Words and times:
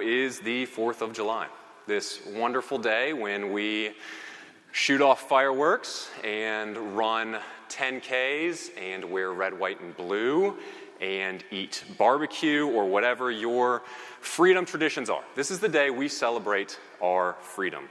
Is 0.00 0.40
the 0.40 0.66
4th 0.66 1.00
of 1.00 1.12
July. 1.12 1.46
This 1.86 2.20
wonderful 2.34 2.78
day 2.78 3.12
when 3.12 3.52
we 3.52 3.92
shoot 4.72 5.00
off 5.00 5.28
fireworks 5.28 6.10
and 6.24 6.76
run 6.96 7.38
10Ks 7.68 8.70
and 8.78 9.04
wear 9.04 9.32
red, 9.32 9.58
white, 9.58 9.80
and 9.80 9.96
blue 9.96 10.56
and 11.00 11.44
eat 11.50 11.84
barbecue 11.98 12.66
or 12.66 12.86
whatever 12.88 13.30
your 13.30 13.82
freedom 14.20 14.64
traditions 14.64 15.08
are. 15.08 15.22
This 15.34 15.50
is 15.50 15.58
the 15.58 15.68
day 15.68 15.90
we 15.90 16.08
celebrate 16.08 16.78
our 17.02 17.36
freedom. 17.40 17.88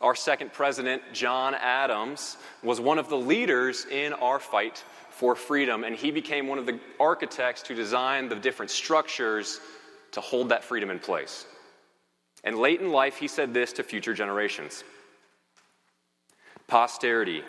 Our 0.00 0.14
second 0.14 0.52
president, 0.52 1.02
John 1.12 1.54
Adams, 1.54 2.36
was 2.62 2.80
one 2.80 2.98
of 2.98 3.08
the 3.08 3.16
leaders 3.16 3.86
in 3.86 4.12
our 4.14 4.38
fight 4.38 4.84
for 5.10 5.34
freedom, 5.34 5.84
and 5.84 5.96
he 5.96 6.10
became 6.10 6.46
one 6.46 6.58
of 6.58 6.66
the 6.66 6.78
architects 7.00 7.62
to 7.62 7.74
design 7.74 8.28
the 8.28 8.36
different 8.36 8.70
structures 8.70 9.60
to 10.12 10.20
hold 10.20 10.48
that 10.50 10.64
freedom 10.64 10.90
in 10.90 10.98
place. 10.98 11.46
And 12.44 12.58
late 12.58 12.80
in 12.80 12.92
life, 12.92 13.16
he 13.16 13.28
said 13.28 13.52
this 13.52 13.72
to 13.74 13.82
future 13.82 14.14
generations 14.14 14.84
Posterity, 16.68 17.42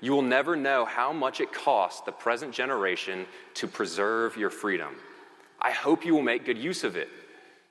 you 0.00 0.12
will 0.12 0.22
never 0.22 0.56
know 0.56 0.84
how 0.84 1.12
much 1.12 1.40
it 1.40 1.52
costs 1.52 2.00
the 2.02 2.12
present 2.12 2.52
generation 2.52 3.26
to 3.54 3.66
preserve 3.66 4.36
your 4.36 4.50
freedom. 4.50 4.94
I 5.60 5.70
hope 5.70 6.04
you 6.04 6.14
will 6.14 6.22
make 6.22 6.44
good 6.44 6.58
use 6.58 6.82
of 6.82 6.96
it. 6.96 7.08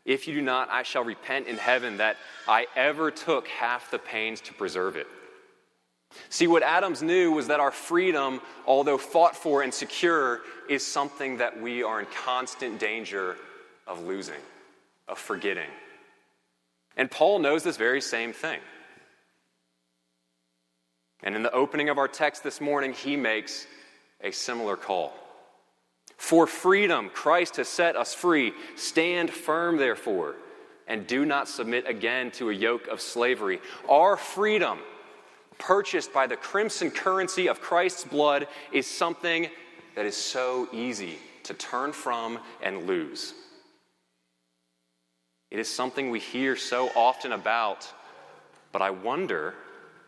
If 0.05 0.27
you 0.27 0.33
do 0.33 0.41
not, 0.41 0.69
I 0.69 0.83
shall 0.83 1.03
repent 1.03 1.47
in 1.47 1.57
heaven 1.57 1.97
that 1.97 2.17
I 2.47 2.67
ever 2.75 3.11
took 3.11 3.47
half 3.47 3.91
the 3.91 3.99
pains 3.99 4.41
to 4.41 4.53
preserve 4.53 4.95
it. 4.95 5.07
See, 6.29 6.47
what 6.47 6.63
Adams 6.63 7.01
knew 7.01 7.31
was 7.31 7.47
that 7.47 7.59
our 7.59 7.71
freedom, 7.71 8.41
although 8.65 8.97
fought 8.97 9.35
for 9.35 9.61
and 9.61 9.73
secure, 9.73 10.41
is 10.69 10.85
something 10.85 11.37
that 11.37 11.61
we 11.61 11.83
are 11.83 11.99
in 11.99 12.07
constant 12.07 12.79
danger 12.79 13.37
of 13.91 14.07
losing, 14.07 14.39
of 15.07 15.19
forgetting. 15.19 15.69
And 16.95 17.11
Paul 17.11 17.39
knows 17.39 17.63
this 17.63 17.77
very 17.77 18.01
same 18.01 18.31
thing. 18.31 18.59
And 21.23 21.35
in 21.35 21.43
the 21.43 21.51
opening 21.51 21.89
of 21.89 21.97
our 21.97 22.07
text 22.07 22.43
this 22.43 22.61
morning, 22.61 22.93
he 22.93 23.15
makes 23.15 23.67
a 24.21 24.31
similar 24.31 24.77
call. 24.77 25.13
For 26.17 26.47
freedom, 26.47 27.09
Christ 27.13 27.57
has 27.57 27.67
set 27.67 27.95
us 27.95 28.13
free. 28.13 28.53
Stand 28.75 29.29
firm, 29.29 29.77
therefore, 29.77 30.35
and 30.87 31.05
do 31.05 31.25
not 31.25 31.49
submit 31.49 31.87
again 31.87 32.31
to 32.31 32.49
a 32.49 32.53
yoke 32.53 32.87
of 32.87 33.01
slavery. 33.01 33.59
Our 33.89 34.15
freedom, 34.15 34.79
purchased 35.59 36.13
by 36.13 36.27
the 36.27 36.37
crimson 36.37 36.91
currency 36.91 37.47
of 37.47 37.59
Christ's 37.59 38.05
blood, 38.05 38.47
is 38.71 38.87
something 38.87 39.49
that 39.95 40.05
is 40.05 40.15
so 40.15 40.69
easy 40.71 41.17
to 41.43 41.53
turn 41.53 41.91
from 41.91 42.39
and 42.61 42.87
lose. 42.87 43.33
It 45.51 45.59
is 45.59 45.69
something 45.69 46.09
we 46.09 46.19
hear 46.19 46.55
so 46.55 46.89
often 46.95 47.33
about, 47.33 47.91
but 48.71 48.81
I 48.81 48.89
wonder 48.89 49.53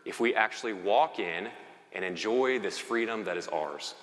if 0.06 0.18
we 0.18 0.34
actually 0.34 0.72
walk 0.72 1.18
in 1.18 1.48
and 1.92 2.04
enjoy 2.04 2.58
this 2.58 2.78
freedom 2.78 3.24
that 3.24 3.36
is 3.36 3.46
ours. 3.48 3.94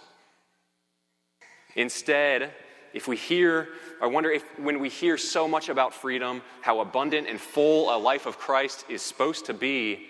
Instead, 1.75 2.53
if 2.93 3.07
we 3.07 3.15
hear, 3.15 3.69
I 4.01 4.05
wonder 4.05 4.29
if 4.29 4.43
when 4.59 4.79
we 4.79 4.89
hear 4.89 5.17
so 5.17 5.47
much 5.47 5.69
about 5.69 5.95
freedom, 5.95 6.43
how 6.61 6.79
abundant 6.81 7.27
and 7.27 7.39
full 7.39 7.95
a 7.95 7.97
life 7.97 8.27
of 8.27 8.37
Christ 8.37 8.85
is 8.87 9.01
supposed 9.01 9.45
to 9.45 9.53
be, 9.53 10.05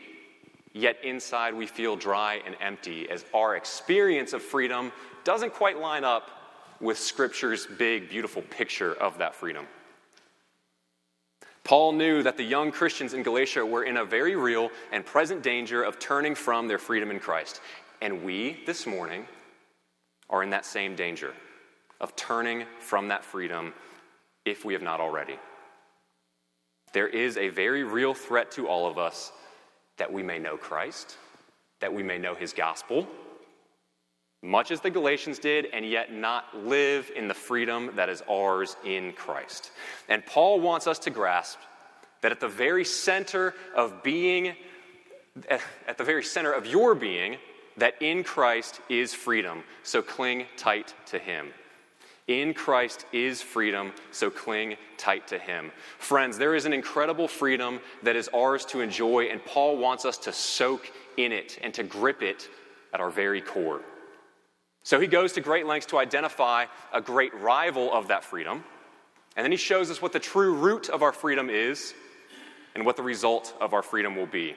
yet 0.74 0.98
inside 1.04 1.54
we 1.54 1.66
feel 1.66 1.96
dry 1.96 2.42
and 2.46 2.58
empty, 2.60 3.10
as 3.10 3.24
our 3.34 3.56
experience 3.56 4.34
of 4.34 4.42
freedom 4.42 4.92
doesn't 5.24 5.54
quite 5.54 5.78
line 5.78 6.04
up 6.04 6.30
with 6.82 6.98
Scripture's 6.98 7.68
big, 7.68 8.10
beautiful 8.10 8.42
picture 8.42 8.96
of 8.96 9.18
that 9.20 9.36
freedom. 9.36 9.66
Paul 11.64 11.94
knew 11.94 12.24
that 12.24 12.38
the 12.38 12.44
young 12.44 12.72
Christians 12.72 13.14
in 13.14 13.24
Galatia 13.24 13.66
were 13.66 13.84
in 13.84 13.98
a 13.98 14.06
very 14.06 14.36
real 14.36 14.70
and 14.92 15.06
present 15.06 15.44
danger 15.44 15.84
of 15.84 16.00
turning 16.00 16.36
from 16.36 16.68
their 16.68 16.80
freedom 16.80 17.12
in 17.12 17.20
Christ. 17.20 17.62
And 18.02 18.24
we, 18.24 18.62
this 18.66 18.88
morning, 18.88 19.26
are 20.30 20.44
in 20.44 20.50
that 20.50 20.66
same 20.66 20.96
danger 20.96 21.34
of 22.00 22.16
turning 22.16 22.66
from 22.80 23.10
that 23.10 23.24
freedom 23.24 23.74
if 24.44 24.66
we 24.66 24.74
have 24.74 24.82
not 24.82 25.00
already. 25.00 25.38
There 26.94 27.08
is 27.08 27.38
a 27.38 27.50
very 27.50 27.84
real 27.84 28.14
threat 28.14 28.52
to 28.54 28.68
all 28.68 28.90
of 28.90 28.98
us 28.98 29.32
that 29.98 30.12
we 30.12 30.24
may 30.24 30.40
know 30.40 30.58
Christ, 30.58 31.18
that 31.80 31.94
we 31.94 32.02
may 32.02 32.18
know 32.18 32.34
his 32.34 32.54
gospel, 32.54 33.08
much 34.42 34.72
as 34.72 34.82
the 34.82 34.90
Galatians 34.90 35.40
did, 35.40 35.68
and 35.74 35.86
yet 35.86 36.14
not 36.14 36.46
live 36.66 37.12
in 37.16 37.28
the 37.28 37.34
freedom 37.34 37.92
that 37.96 38.10
is 38.10 38.24
ours 38.30 38.76
in 38.84 39.14
Christ. 39.14 39.72
And 40.10 40.26
Paul 40.26 40.60
wants 40.60 40.88
us 40.88 41.00
to 41.00 41.10
grasp 41.10 41.60
that 42.22 42.32
at 42.32 42.40
the 42.40 42.48
very 42.48 42.86
center 42.86 43.54
of 43.76 44.04
being, 44.04 44.56
at 45.50 45.98
the 45.98 46.04
very 46.04 46.24
center 46.24 46.52
of 46.52 46.66
your 46.66 46.96
being, 46.96 47.38
that 47.78 48.02
in 48.02 48.24
Christ 48.24 48.82
is 48.90 49.14
freedom. 49.14 49.64
So 49.84 50.02
cling 50.02 50.46
tight 50.58 50.94
to 51.08 51.20
him. 51.20 51.48
In 52.28 52.54
Christ 52.54 53.06
is 53.12 53.42
freedom, 53.42 53.92
so 54.12 54.30
cling 54.30 54.78
tight 54.98 55.28
to 55.28 55.40
Him. 55.40 55.72
Friends, 55.98 56.38
there 56.38 56.56
is 56.56 56.66
an 56.66 56.72
incredible 56.72 57.28
freedom 57.28 57.82
that 58.04 58.16
is 58.16 58.30
ours 58.34 58.64
to 58.68 58.80
enjoy, 58.80 59.26
and 59.26 59.44
Paul 59.44 59.78
wants 59.78 60.06
us 60.06 60.18
to 60.20 60.32
soak 60.32 60.90
in 61.18 61.32
it 61.32 61.60
and 61.62 61.74
to 61.74 61.84
grip 61.84 62.22
it 62.22 62.48
at 62.94 63.02
our 63.02 63.10
very 63.10 63.42
core. 63.42 63.82
So 64.84 65.00
he 65.00 65.08
goes 65.08 65.34
to 65.34 65.42
great 65.42 65.66
lengths 65.66 65.88
to 65.88 65.98
identify 65.98 66.66
a 66.94 67.02
great 67.02 67.34
rival 67.36 67.94
of 67.94 68.08
that 68.08 68.24
freedom. 68.24 68.64
And 69.36 69.44
then 69.44 69.52
he 69.52 69.58
shows 69.58 69.90
us 69.90 70.02
what 70.02 70.14
the 70.14 70.20
true 70.20 70.56
root 70.56 70.90
of 70.90 71.04
our 71.04 71.14
freedom 71.14 71.50
is 71.50 71.94
and 72.76 72.86
what 72.86 72.98
the 72.98 73.04
result 73.04 73.54
of 73.62 73.74
our 73.74 73.84
freedom 73.84 74.16
will 74.16 74.26
be. 74.26 74.56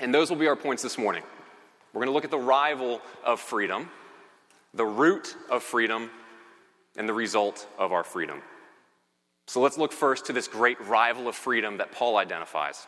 And 0.00 0.14
those 0.14 0.30
will 0.30 0.36
be 0.36 0.46
our 0.46 0.56
points 0.56 0.82
this 0.82 0.98
morning. 0.98 1.22
We're 1.92 2.00
going 2.00 2.08
to 2.08 2.14
look 2.14 2.24
at 2.24 2.30
the 2.30 2.38
rival 2.38 3.00
of 3.24 3.40
freedom, 3.40 3.90
the 4.74 4.84
root 4.84 5.34
of 5.50 5.62
freedom, 5.62 6.10
and 6.96 7.08
the 7.08 7.14
result 7.14 7.66
of 7.78 7.92
our 7.92 8.04
freedom. 8.04 8.42
So 9.46 9.60
let's 9.60 9.78
look 9.78 9.92
first 9.92 10.26
to 10.26 10.32
this 10.32 10.48
great 10.48 10.80
rival 10.86 11.28
of 11.28 11.34
freedom 11.34 11.78
that 11.78 11.92
Paul 11.92 12.16
identifies 12.16 12.86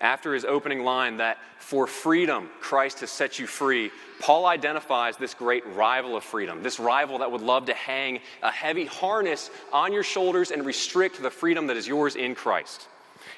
after 0.00 0.32
his 0.32 0.44
opening 0.44 0.82
line 0.82 1.18
that 1.18 1.38
for 1.58 1.86
freedom 1.86 2.48
Christ 2.60 3.00
has 3.00 3.10
set 3.10 3.38
you 3.38 3.46
free, 3.46 3.90
Paul 4.20 4.46
identifies 4.46 5.16
this 5.16 5.34
great 5.34 5.66
rival 5.74 6.16
of 6.16 6.24
freedom, 6.24 6.62
this 6.62 6.80
rival 6.80 7.18
that 7.18 7.30
would 7.30 7.42
love 7.42 7.66
to 7.66 7.74
hang 7.74 8.20
a 8.42 8.50
heavy 8.50 8.86
harness 8.86 9.50
on 9.72 9.92
your 9.92 10.02
shoulders 10.02 10.50
and 10.50 10.64
restrict 10.64 11.20
the 11.22 11.30
freedom 11.30 11.66
that 11.68 11.76
is 11.76 11.86
yours 11.86 12.16
in 12.16 12.34
Christ. 12.34 12.88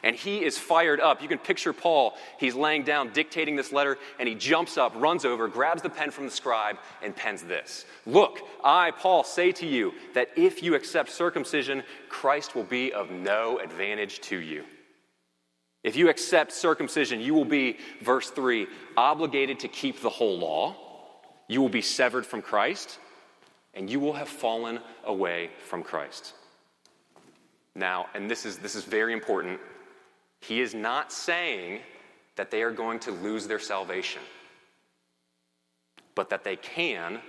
And 0.04 0.16
he 0.16 0.44
is 0.44 0.58
fired 0.58 1.00
up. 1.00 1.22
You 1.22 1.28
can 1.28 1.38
picture 1.38 1.72
Paul. 1.72 2.16
He's 2.38 2.54
laying 2.54 2.82
down, 2.82 3.12
dictating 3.12 3.56
this 3.56 3.72
letter, 3.72 3.98
and 4.18 4.28
he 4.28 4.34
jumps 4.34 4.76
up, 4.76 4.92
runs 4.96 5.24
over, 5.24 5.48
grabs 5.48 5.82
the 5.82 5.90
pen 5.90 6.10
from 6.10 6.24
the 6.24 6.30
scribe, 6.30 6.78
and 7.02 7.14
pens 7.14 7.42
this 7.42 7.84
Look, 8.06 8.40
I, 8.64 8.92
Paul, 8.92 9.24
say 9.24 9.52
to 9.52 9.66
you 9.66 9.92
that 10.14 10.28
if 10.36 10.62
you 10.62 10.74
accept 10.74 11.10
circumcision, 11.10 11.82
Christ 12.08 12.54
will 12.54 12.64
be 12.64 12.92
of 12.92 13.10
no 13.10 13.58
advantage 13.58 14.20
to 14.22 14.38
you. 14.38 14.64
If 15.82 15.96
you 15.96 16.08
accept 16.08 16.52
circumcision, 16.52 17.20
you 17.20 17.34
will 17.34 17.44
be, 17.44 17.78
verse 18.02 18.30
3, 18.30 18.66
obligated 18.96 19.60
to 19.60 19.68
keep 19.68 20.00
the 20.00 20.10
whole 20.10 20.38
law. 20.38 20.76
You 21.48 21.60
will 21.60 21.68
be 21.68 21.82
severed 21.82 22.24
from 22.24 22.40
Christ. 22.40 22.98
and 23.74 23.88
you 23.88 24.00
will 24.00 24.12
have 24.12 24.28
fallen 24.28 24.80
away 25.04 25.50
from 25.66 25.82
Christ. 25.82 26.34
Now, 27.74 28.06
and 28.14 28.30
this 28.30 28.44
is, 28.44 28.58
this 28.58 28.74
is 28.74 28.84
very 28.84 29.12
important, 29.12 29.58
he 30.40 30.60
is 30.60 30.74
not 30.74 31.12
saying 31.12 31.80
that 32.36 32.50
they 32.50 32.62
are 32.62 32.70
going 32.70 32.98
to 33.00 33.10
lose 33.10 33.46
their 33.46 33.58
salvation, 33.58 34.22
but 36.14 36.30
that 36.30 36.44
they 36.44 36.56
can 36.56 37.20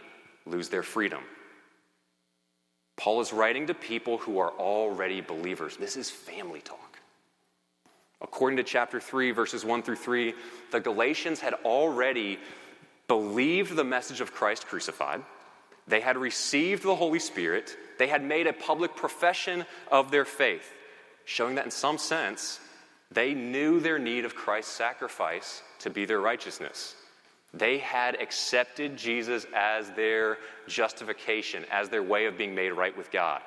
lose 0.46 0.70
their 0.70 0.84
freedom. 0.84 1.22
Paul 2.98 3.22
is 3.22 3.32
writing 3.32 3.68
to 3.68 3.74
people 3.74 4.18
who 4.18 4.40
are 4.40 4.52
already 4.52 5.22
believers. 5.22 5.78
This 5.78 5.96
is 5.96 6.10
family 6.10 6.62
talk. 6.62 6.93
According 8.24 8.58
to 8.58 8.64
chapter 8.64 9.00
3, 9.00 9.32
verses 9.32 9.66
1 9.66 9.84
through 9.84 9.98
3, 9.98 10.34
the 10.72 10.80
Galatians 10.80 11.42
had 11.42 11.54
already 11.66 12.40
believed 13.08 13.76
the 13.76 13.84
message 13.84 14.22
of 14.22 14.34
Christ 14.34 14.66
crucified. 14.66 15.22
They 15.88 16.00
had 16.00 16.18
received 16.18 16.84
the 16.84 16.96
Holy 16.96 17.20
Spirit. 17.20 17.76
They 18.00 18.08
had 18.08 18.24
made 18.24 18.48
a 18.48 18.54
public 18.54 18.96
profession 18.96 19.66
of 19.92 20.10
their 20.10 20.24
faith, 20.24 20.74
showing 21.26 21.56
that 21.56 21.66
in 21.66 21.72
some 21.72 21.98
sense, 21.98 22.60
they 23.12 23.34
knew 23.34 23.80
their 23.80 24.00
need 24.00 24.26
of 24.26 24.36
Christ's 24.36 24.72
sacrifice 24.72 25.62
to 25.80 25.90
be 25.90 26.06
their 26.06 26.22
righteousness. 26.22 26.96
They 27.54 27.78
had 27.78 28.20
accepted 28.20 28.98
Jesus 28.98 29.46
as 29.54 29.92
their 29.92 30.38
justification, 30.68 31.66
as 31.70 31.90
their 31.90 32.02
way 32.02 32.26
of 32.26 32.38
being 32.38 32.56
made 32.56 32.72
right 32.72 32.98
with 32.98 33.12
God. 33.12 33.42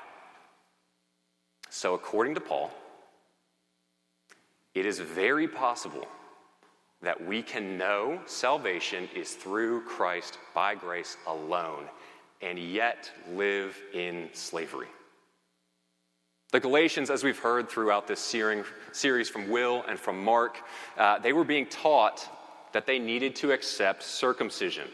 So, 1.71 1.95
according 1.95 2.35
to 2.35 2.41
Paul, 2.41 2.71
it 4.77 4.85
is 4.85 4.99
very 4.99 5.49
possible 5.49 6.07
that 7.01 7.27
we 7.27 7.43
can 7.43 7.79
know 7.79 8.21
salvation 8.27 9.09
is 9.15 9.33
through 9.33 9.81
Christ 9.83 10.39
by 10.55 10.75
grace 10.75 11.17
alone 11.27 11.85
and 12.43 12.59
yet 12.59 13.11
live 13.33 13.75
in 13.95 14.29
slavery. 14.35 14.89
The 16.53 16.61
Galatians, 16.61 17.09
as 17.09 17.25
we've 17.25 17.39
heard 17.39 17.71
throughout 17.71 18.07
this 18.07 18.21
series 18.21 19.31
from 19.31 19.49
Will 19.49 19.83
and 19.89 19.99
from 19.99 20.23
Mark, 20.23 20.59
uh, 20.99 21.19
they 21.21 21.33
were 21.33 21.45
being 21.45 21.67
taught 21.67 22.29
that 22.73 22.87
they 22.87 22.99
needed 22.99 23.35
to 23.37 23.53
accept 23.53 24.03
circumcision, 24.03 24.89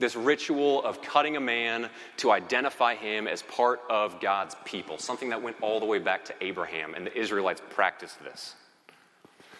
this 0.00 0.16
ritual 0.16 0.82
of 0.84 1.00
cutting 1.00 1.36
a 1.36 1.40
man 1.40 1.88
to 2.16 2.32
identify 2.32 2.96
him 2.96 3.28
as 3.28 3.42
part 3.42 3.80
of 3.88 4.20
God's 4.20 4.56
people, 4.64 4.98
something 4.98 5.28
that 5.30 5.40
went 5.40 5.56
all 5.62 5.78
the 5.78 5.86
way 5.86 6.00
back 6.00 6.24
to 6.24 6.34
Abraham, 6.40 6.94
and 6.94 7.06
the 7.06 7.16
Israelites 7.16 7.62
practiced 7.70 8.20
this. 8.24 8.56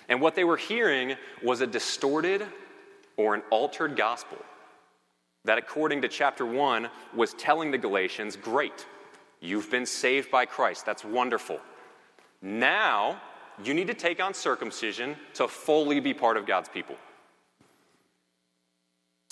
And 0.09 0.21
what 0.21 0.35
they 0.35 0.45
were 0.45 0.57
hearing 0.57 1.17
was 1.43 1.61
a 1.61 1.67
distorted 1.67 2.47
or 3.17 3.35
an 3.35 3.43
altered 3.51 3.97
gospel 3.97 4.39
that, 5.45 5.59
according 5.59 6.03
to 6.03 6.09
chapter 6.09 6.45
1, 6.45 6.89
was 7.15 7.35
telling 7.35 7.71
the 7.71 7.79
Galatians, 7.79 8.37
Great, 8.37 8.87
you've 9.41 9.71
been 9.71 9.87
saved 9.87 10.31
by 10.31 10.45
Christ. 10.45 10.87
That's 10.87 11.05
wonderful. 11.05 11.61
Now, 12.43 13.21
you 13.65 13.75
need 13.75 13.87
to 13.87 13.95
take 13.95 14.21
on 14.21 14.35
circumcision 14.35 15.17
to 15.35 15.49
fully 15.49 16.01
be 16.01 16.13
part 16.13 16.37
of 16.37 16.47
God's 16.47 16.69
people. 16.69 16.97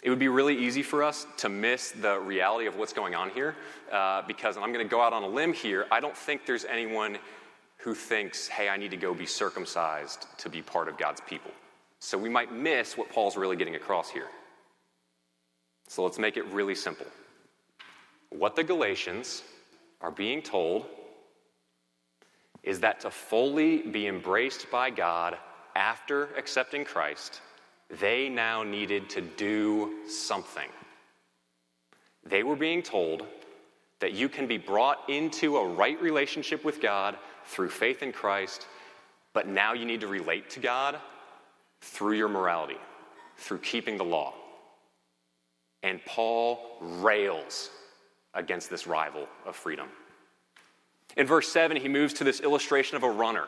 It 0.02 0.10
would 0.10 0.18
be 0.18 0.28
really 0.28 0.56
easy 0.56 0.82
for 0.82 1.02
us 1.02 1.26
to 1.38 1.48
miss 1.48 1.90
the 1.92 2.18
reality 2.20 2.66
of 2.66 2.76
what's 2.76 2.92
going 2.92 3.14
on 3.14 3.30
here 3.30 3.56
uh, 3.90 4.22
because 4.26 4.56
I'm 4.56 4.70
going 4.72 4.84
to 4.84 4.90
go 4.90 5.00
out 5.00 5.14
on 5.14 5.22
a 5.22 5.28
limb 5.28 5.54
here. 5.54 5.86
I 5.90 6.00
don't 6.00 6.16
think 6.16 6.44
there's 6.44 6.66
anyone 6.66 7.16
who 7.84 7.94
thinks, 7.94 8.48
hey, 8.48 8.70
I 8.70 8.78
need 8.78 8.90
to 8.92 8.96
go 8.96 9.12
be 9.12 9.26
circumcised 9.26 10.26
to 10.38 10.48
be 10.48 10.62
part 10.62 10.88
of 10.88 10.96
God's 10.96 11.20
people. 11.20 11.50
So 11.98 12.16
we 12.16 12.30
might 12.30 12.50
miss 12.50 12.96
what 12.96 13.10
Paul's 13.10 13.36
really 13.36 13.56
getting 13.56 13.74
across 13.74 14.08
here. 14.08 14.28
So 15.88 16.02
let's 16.02 16.18
make 16.18 16.38
it 16.38 16.46
really 16.46 16.74
simple. 16.74 17.06
What 18.30 18.56
the 18.56 18.64
Galatians 18.64 19.42
are 20.00 20.10
being 20.10 20.40
told 20.40 20.86
is 22.62 22.80
that 22.80 23.00
to 23.00 23.10
fully 23.10 23.82
be 23.82 24.06
embraced 24.06 24.70
by 24.70 24.88
God 24.88 25.36
after 25.76 26.34
accepting 26.38 26.86
Christ, 26.86 27.42
they 28.00 28.30
now 28.30 28.62
needed 28.62 29.10
to 29.10 29.20
do 29.20 30.08
something. 30.08 30.70
They 32.24 32.42
were 32.44 32.56
being 32.56 32.82
told 32.82 33.26
that 34.00 34.14
you 34.14 34.30
can 34.30 34.46
be 34.46 34.56
brought 34.56 35.10
into 35.10 35.58
a 35.58 35.68
right 35.68 36.00
relationship 36.00 36.64
with 36.64 36.80
God 36.80 37.18
through 37.46 37.70
faith 37.70 38.02
in 38.02 38.12
Christ, 38.12 38.66
but 39.32 39.46
now 39.46 39.72
you 39.72 39.84
need 39.84 40.00
to 40.00 40.06
relate 40.06 40.50
to 40.50 40.60
God 40.60 40.98
through 41.80 42.16
your 42.16 42.28
morality, 42.28 42.78
through 43.36 43.58
keeping 43.58 43.96
the 43.96 44.04
law. 44.04 44.34
And 45.82 46.04
Paul 46.06 46.78
rails 46.80 47.70
against 48.32 48.70
this 48.70 48.86
rival 48.86 49.28
of 49.44 49.54
freedom. 49.54 49.88
In 51.16 51.26
verse 51.26 51.48
7, 51.48 51.76
he 51.76 51.88
moves 51.88 52.14
to 52.14 52.24
this 52.24 52.40
illustration 52.40 52.96
of 52.96 53.02
a 53.02 53.10
runner. 53.10 53.46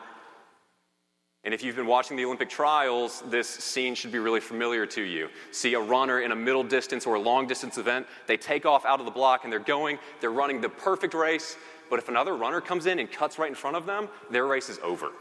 And 1.43 1.53
if 1.53 1.63
you've 1.63 1.75
been 1.75 1.87
watching 1.87 2.17
the 2.17 2.25
Olympic 2.25 2.49
trials, 2.49 3.23
this 3.27 3.47
scene 3.47 3.95
should 3.95 4.11
be 4.11 4.19
really 4.19 4.39
familiar 4.39 4.85
to 4.87 5.01
you. 5.01 5.29
See 5.51 5.73
a 5.75 5.79
runner 5.79 6.21
in 6.21 6.31
a 6.31 6.35
middle 6.35 6.63
distance 6.63 7.05
or 7.05 7.15
a 7.15 7.19
long 7.19 7.47
distance 7.47 7.77
event, 7.77 8.05
they 8.25 8.37
take 8.37 8.65
off 8.65 8.85
out 8.85 8.99
of 8.99 9.05
the 9.05 9.11
block 9.11 9.43
and 9.43 9.51
they're 9.51 9.59
going, 9.59 9.97
they're 10.19 10.31
running 10.31 10.61
the 10.61 10.69
perfect 10.69 11.13
race, 11.13 11.55
but 11.89 11.99
if 11.99 12.09
another 12.09 12.35
runner 12.35 12.61
comes 12.61 12.85
in 12.85 12.99
and 12.99 13.11
cuts 13.11 13.39
right 13.39 13.49
in 13.49 13.55
front 13.55 13.77
of 13.77 13.85
them, 13.85 14.09
their 14.29 14.45
race 14.45 14.69
is 14.69 14.79
over. 14.83 15.11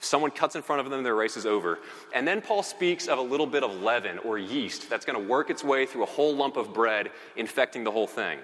If 0.00 0.04
someone 0.04 0.30
cuts 0.30 0.56
in 0.56 0.62
front 0.62 0.80
of 0.80 0.90
them, 0.90 1.02
their 1.02 1.14
race 1.14 1.36
is 1.36 1.44
over. 1.44 1.78
And 2.14 2.26
then 2.26 2.40
Paul 2.40 2.62
speaks 2.62 3.06
of 3.06 3.18
a 3.18 3.22
little 3.22 3.46
bit 3.46 3.62
of 3.62 3.82
leaven 3.82 4.18
or 4.20 4.38
yeast 4.38 4.88
that's 4.88 5.04
going 5.04 5.20
to 5.20 5.28
work 5.28 5.50
its 5.50 5.62
way 5.62 5.84
through 5.84 6.04
a 6.04 6.06
whole 6.06 6.34
lump 6.34 6.56
of 6.56 6.72
bread, 6.72 7.10
infecting 7.36 7.84
the 7.84 7.90
whole 7.90 8.06
thing. 8.06 8.38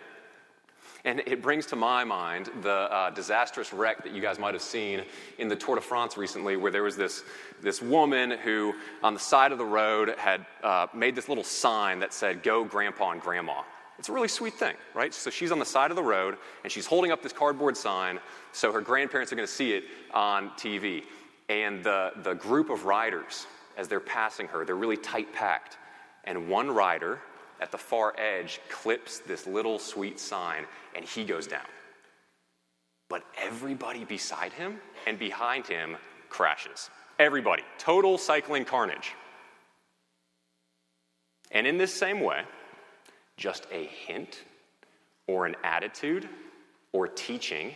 And 1.07 1.21
it 1.21 1.41
brings 1.41 1.67
to 1.67 1.77
my 1.77 2.03
mind 2.03 2.51
the 2.63 2.71
uh, 2.71 3.11
disastrous 3.11 3.73
wreck 3.73 4.03
that 4.03 4.13
you 4.13 4.21
guys 4.21 4.41
might 4.41 4.55
have 4.55 4.63
seen 4.63 5.03
in 5.39 5.47
the 5.47 5.55
Tour 5.55 5.77
de 5.77 5.81
France 5.81 6.17
recently, 6.17 6.57
where 6.57 6.73
there 6.73 6.83
was 6.83 6.97
this, 6.97 7.23
this 7.63 7.81
woman 7.81 8.33
who, 8.33 8.75
on 9.05 9.15
the 9.15 9.21
side 9.21 9.53
of 9.53 9.59
the 9.59 9.65
road, 9.65 10.15
had 10.19 10.45
uh, 10.65 10.89
made 10.93 11.15
this 11.15 11.29
little 11.29 11.45
sign 11.45 12.01
that 12.01 12.13
said, 12.13 12.43
Go, 12.43 12.65
Grandpa 12.65 13.13
and 13.13 13.21
Grandma. 13.21 13.63
It's 13.99 14.09
a 14.09 14.13
really 14.13 14.29
sweet 14.29 14.55
thing, 14.55 14.75
right? 14.95 15.13
So 15.13 15.31
she's 15.31 15.51
on 15.51 15.59
the 15.59 15.65
side 15.65 15.91
of 15.91 15.97
the 15.97 16.03
road 16.03 16.37
and 16.63 16.73
she's 16.73 16.87
holding 16.87 17.13
up 17.13 17.23
this 17.23 17.33
cardboard 17.33 17.77
sign 17.77 18.21
so 18.53 18.71
her 18.73 18.81
grandparents 18.81 19.33
are 19.33 19.37
going 19.37 19.49
to 19.49 19.53
see 19.53 19.73
it 19.73 19.85
on 20.13 20.51
TV. 20.51 21.05
And 21.49 21.83
the, 21.83 22.13
the 22.23 22.35
group 22.35 22.71
of 22.71 22.85
riders, 22.85 23.47
as 23.77 23.89
they're 23.89 24.01
passing 24.01 24.49
her, 24.49 24.65
they're 24.65 24.77
really 24.77 24.97
tight 24.97 25.33
packed. 25.33 25.79
And 26.25 26.49
one 26.49 26.71
rider 26.71 27.21
at 27.61 27.73
the 27.73 27.79
far 27.79 28.15
edge 28.19 28.61
clips 28.69 29.21
this 29.21 29.47
little 29.47 29.79
sweet 29.79 30.21
sign 30.21 30.65
and 30.95 31.05
he 31.05 31.25
goes 31.25 31.47
down. 31.47 31.67
But 33.09 33.23
everybody 33.39 34.05
beside 34.05 34.53
him 34.53 34.79
and 35.07 35.19
behind 35.19 35.67
him 35.67 35.97
crashes. 36.29 36.91
Everybody. 37.19 37.63
Total 37.79 38.19
cycling 38.19 38.65
carnage. 38.65 39.15
And 41.51 41.67
in 41.67 41.79
this 41.79 41.95
same 41.95 42.21
way, 42.21 42.43
just 43.37 43.67
a 43.73 43.85
hint 43.85 44.43
or 45.27 45.47
an 45.47 45.57
attitude 45.65 46.29
or 46.93 47.09
teaching 47.09 47.75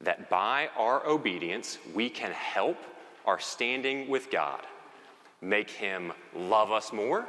that 0.00 0.28
by 0.28 0.68
our 0.76 1.06
obedience 1.06 1.78
we 1.94 2.08
can 2.08 2.30
help 2.32 2.76
our 3.24 3.38
standing 3.38 4.08
with 4.08 4.30
God. 4.30 4.60
Make 5.40 5.70
Him 5.70 6.12
love 6.34 6.70
us 6.70 6.92
more, 6.92 7.26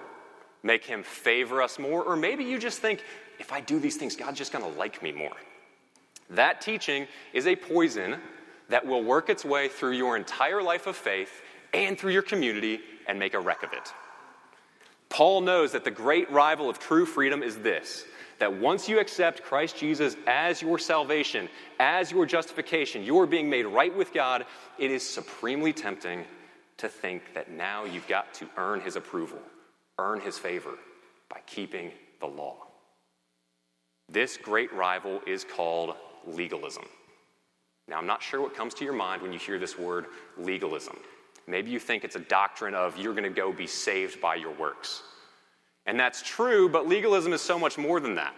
make 0.63 0.85
Him 0.85 1.03
favor 1.03 1.61
us 1.61 1.79
more, 1.79 2.03
or 2.03 2.15
maybe 2.15 2.43
you 2.43 2.57
just 2.57 2.79
think, 2.79 3.03
if 3.39 3.51
I 3.51 3.61
do 3.61 3.79
these 3.79 3.97
things, 3.97 4.15
God's 4.15 4.37
just 4.37 4.51
gonna 4.51 4.67
like 4.67 5.01
me 5.01 5.11
more. 5.11 5.35
That 6.29 6.61
teaching 6.61 7.07
is 7.33 7.47
a 7.47 7.55
poison 7.55 8.17
that 8.69 8.85
will 8.85 9.03
work 9.03 9.29
its 9.29 9.45
way 9.45 9.67
through 9.67 9.93
your 9.93 10.17
entire 10.17 10.61
life 10.61 10.87
of 10.87 10.95
faith 10.95 11.41
and 11.73 11.97
through 11.97 12.11
your 12.11 12.21
community 12.21 12.81
and 13.07 13.17
make 13.17 13.33
a 13.33 13.39
wreck 13.39 13.63
of 13.63 13.73
it. 13.73 13.93
Paul 15.09 15.41
knows 15.41 15.71
that 15.71 15.83
the 15.83 15.91
great 15.91 16.29
rival 16.31 16.69
of 16.69 16.79
true 16.79 17.05
freedom 17.05 17.43
is 17.43 17.57
this 17.57 18.05
that 18.39 18.53
once 18.53 18.87
you 18.87 18.99
accept 18.99 19.41
Christ 19.41 19.77
Jesus 19.77 20.15
as 20.27 20.61
your 20.61 20.77
salvation, 20.77 21.49
as 21.79 22.11
your 22.11 22.25
justification, 22.25 23.03
you 23.03 23.19
are 23.19 23.25
being 23.25 23.49
made 23.49 23.65
right 23.65 23.95
with 23.95 24.13
God, 24.13 24.45
it 24.77 24.91
is 24.91 25.07
supremely 25.07 25.73
tempting 25.73 26.23
to 26.77 26.87
think 26.87 27.33
that 27.33 27.49
now 27.49 27.83
you've 27.85 28.07
got 28.07 28.31
to 28.35 28.47
earn 28.57 28.79
his 28.81 28.95
approval, 28.95 29.39
earn 29.97 30.21
his 30.21 30.37
favor 30.37 30.75
by 31.29 31.39
keeping 31.47 31.91
the 32.19 32.27
law. 32.27 32.57
This 34.09 34.37
great 34.37 34.71
rival 34.71 35.19
is 35.25 35.43
called 35.43 35.95
legalism. 36.27 36.85
Now, 37.87 37.97
I'm 37.97 38.07
not 38.07 38.21
sure 38.21 38.41
what 38.41 38.55
comes 38.55 38.73
to 38.75 38.83
your 38.83 38.93
mind 38.93 39.21
when 39.21 39.33
you 39.33 39.39
hear 39.39 39.57
this 39.57 39.77
word 39.77 40.05
legalism. 40.37 40.97
Maybe 41.47 41.71
you 41.71 41.79
think 41.79 42.03
it's 42.03 42.17
a 42.17 42.19
doctrine 42.19 42.75
of 42.75 42.97
you're 42.97 43.13
going 43.13 43.23
to 43.23 43.29
go 43.29 43.53
be 43.53 43.67
saved 43.67 44.19
by 44.19 44.35
your 44.35 44.53
works. 44.53 45.01
And 45.85 45.97
that's 45.97 46.21
true, 46.21 46.67
but 46.67 46.87
legalism 46.87 47.31
is 47.31 47.41
so 47.41 47.57
much 47.57 47.77
more 47.77 47.99
than 48.01 48.15
that. 48.15 48.35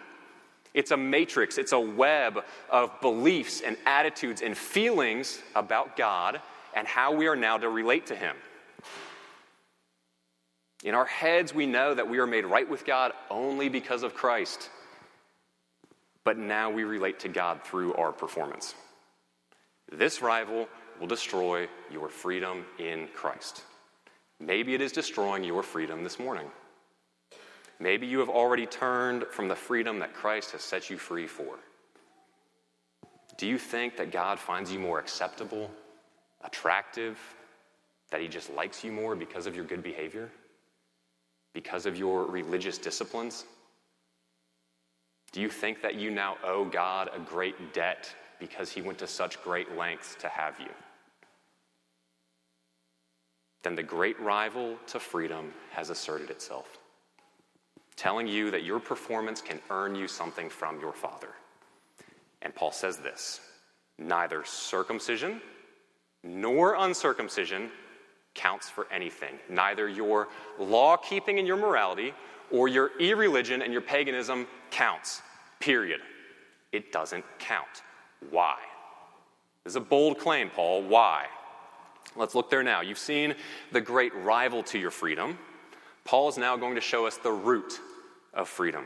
It's 0.76 0.92
a 0.92 0.98
matrix, 0.98 1.58
it's 1.58 1.72
a 1.72 1.80
web 1.80 2.44
of 2.70 3.02
beliefs 3.02 3.62
and 3.62 3.76
attitudes 3.88 4.44
and 4.44 4.56
feelings 4.56 5.42
about 5.56 5.98
God 5.98 6.40
and 6.76 6.88
how 6.88 7.12
we 7.12 7.28
are 7.28 7.36
now 7.36 7.58
to 7.58 7.68
relate 7.68 8.06
to 8.08 8.16
Him. 8.16 8.36
In 10.84 10.94
our 10.94 11.06
heads, 11.06 11.54
we 11.54 11.66
know 11.66 11.96
that 11.96 12.08
we 12.08 12.20
are 12.20 12.28
made 12.28 12.46
right 12.46 12.70
with 12.70 12.86
God 12.86 13.12
only 13.32 13.68
because 13.68 14.04
of 14.04 14.14
Christ. 14.14 14.70
but 16.24 16.38
now 16.38 16.70
we 16.70 16.84
relate 16.84 17.20
to 17.22 17.28
God 17.28 17.64
through 17.64 17.94
our 17.96 18.12
performance. 18.12 18.76
This 19.92 20.22
rival 20.22 20.68
will 21.00 21.08
destroy 21.08 21.68
your 21.92 22.10
freedom 22.10 22.66
in 22.78 23.08
Christ. 23.14 23.64
Maybe 24.40 24.74
it 24.74 24.82
is 24.82 24.92
destroying 24.92 25.44
your 25.44 25.64
freedom 25.64 26.04
this 26.04 26.20
morning. 26.20 26.48
Maybe 27.80 28.08
you 28.08 28.20
have 28.20 28.30
already 28.30 28.66
turned 28.66 29.26
from 29.32 29.48
the 29.48 29.56
freedom 29.56 30.00
that 30.00 30.14
Christ 30.14 30.52
has 30.52 30.62
set 30.62 30.90
you 30.90 30.98
free 30.98 31.28
for. 31.28 31.60
Do 33.38 33.48
you 33.48 33.58
think 33.58 33.96
that 33.98 34.12
God 34.12 34.38
finds 34.38 34.72
you 34.72 34.80
more 34.80 35.00
acceptable, 35.00 35.72
attractive, 36.44 37.18
that 38.12 38.20
He 38.20 38.28
just 38.28 38.54
likes 38.54 38.84
you 38.84 38.92
more 38.92 39.16
because 39.16 39.46
of 39.46 39.56
your 39.56 39.64
good 39.64 39.82
behavior? 39.82 40.30
Because 41.54 41.86
of 41.86 41.98
your 41.98 42.26
religious 42.26 42.78
disciplines? 42.78 43.46
Do 45.32 45.40
you 45.40 45.50
think 45.50 45.82
that 45.82 45.96
you 45.96 46.12
now 46.12 46.38
owe 46.44 46.66
God 46.66 47.10
a 47.14 47.20
great 47.20 47.74
debt 47.74 48.14
because 48.40 48.72
He 48.72 48.82
went 48.82 48.98
to 49.00 49.08
such 49.08 49.42
great 49.42 49.78
lengths 49.78 50.16
to 50.16 50.28
have 50.28 50.60
you? 50.60 50.70
Then 53.64 53.76
the 53.76 53.84
great 53.84 54.20
rival 54.20 54.78
to 54.88 55.00
freedom 55.00 55.54
has 55.72 55.90
asserted 55.90 56.30
itself, 56.30 56.78
telling 57.96 58.28
you 58.28 58.52
that 58.52 58.64
your 58.64 58.80
performance 58.80 59.42
can 59.42 59.60
earn 59.70 59.96
you 59.96 60.08
something 60.08 60.50
from 60.50 60.80
your 60.80 60.94
Father. 60.94 61.30
And 62.42 62.56
Paul 62.56 62.72
says 62.72 62.98
this 62.98 63.42
neither 63.98 64.46
circumcision 64.46 65.42
nor 66.24 66.76
uncircumcision 66.76 67.70
counts 68.36 68.70
for 68.70 68.88
anything. 68.92 69.40
Neither 69.50 69.88
your 69.90 70.30
law 70.58 70.96
keeping 70.98 71.40
and 71.40 71.48
your 71.48 71.58
morality 71.58 72.14
or 72.52 72.68
your 72.68 72.92
irreligion 73.00 73.62
and 73.62 73.74
your 73.74 73.82
paganism 73.82 74.48
counts. 74.72 75.22
Period. 75.60 76.00
It 76.72 76.92
doesn't 76.92 77.26
count. 77.40 77.84
Why? 78.30 78.56
This 79.64 79.72
is 79.72 79.76
a 79.76 79.82
bold 79.82 80.20
claim, 80.20 80.50
Paul. 80.50 80.84
Why? 80.84 81.26
Let's 82.20 82.36
look 82.36 82.50
there 82.50 82.64
now. 82.64 82.82
You've 82.82 82.98
seen 83.00 83.34
the 83.72 83.80
great 83.80 84.14
rival 84.14 84.62
to 84.64 84.78
your 84.78 84.92
freedom. 84.92 85.40
Paul 86.04 86.28
is 86.28 86.38
now 86.38 86.58
going 86.58 86.76
to 86.76 86.82
show 86.82 87.08
us 87.08 87.16
the 87.16 87.32
root 87.32 87.80
of 88.34 88.50
freedom. 88.50 88.86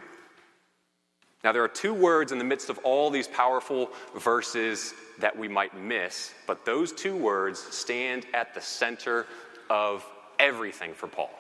Now, 1.43 1.51
there 1.51 1.63
are 1.63 1.67
two 1.69 1.95
words 1.95 2.31
in 2.31 2.37
the 2.37 2.43
midst 2.43 2.69
of 2.69 2.77
all 2.83 3.09
these 3.09 3.27
powerful 3.27 3.89
verses 4.15 4.93
that 5.19 5.35
we 5.35 5.47
might 5.47 5.75
miss, 5.75 6.31
but 6.45 6.63
those 6.63 6.93
two 6.93 7.17
words 7.17 7.59
stand 7.59 8.27
at 8.35 8.53
the 8.53 8.61
center 8.61 9.25
of 9.67 10.05
everything 10.37 10.93
for 10.93 11.07
Paul. 11.07 11.31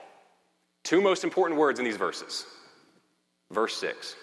Two 0.83 0.99
most 0.99 1.23
important 1.23 1.59
words 1.59 1.77
in 1.77 1.85
these 1.85 1.95
verses. 1.95 2.45
Verse 3.51 3.77
6 3.77 4.15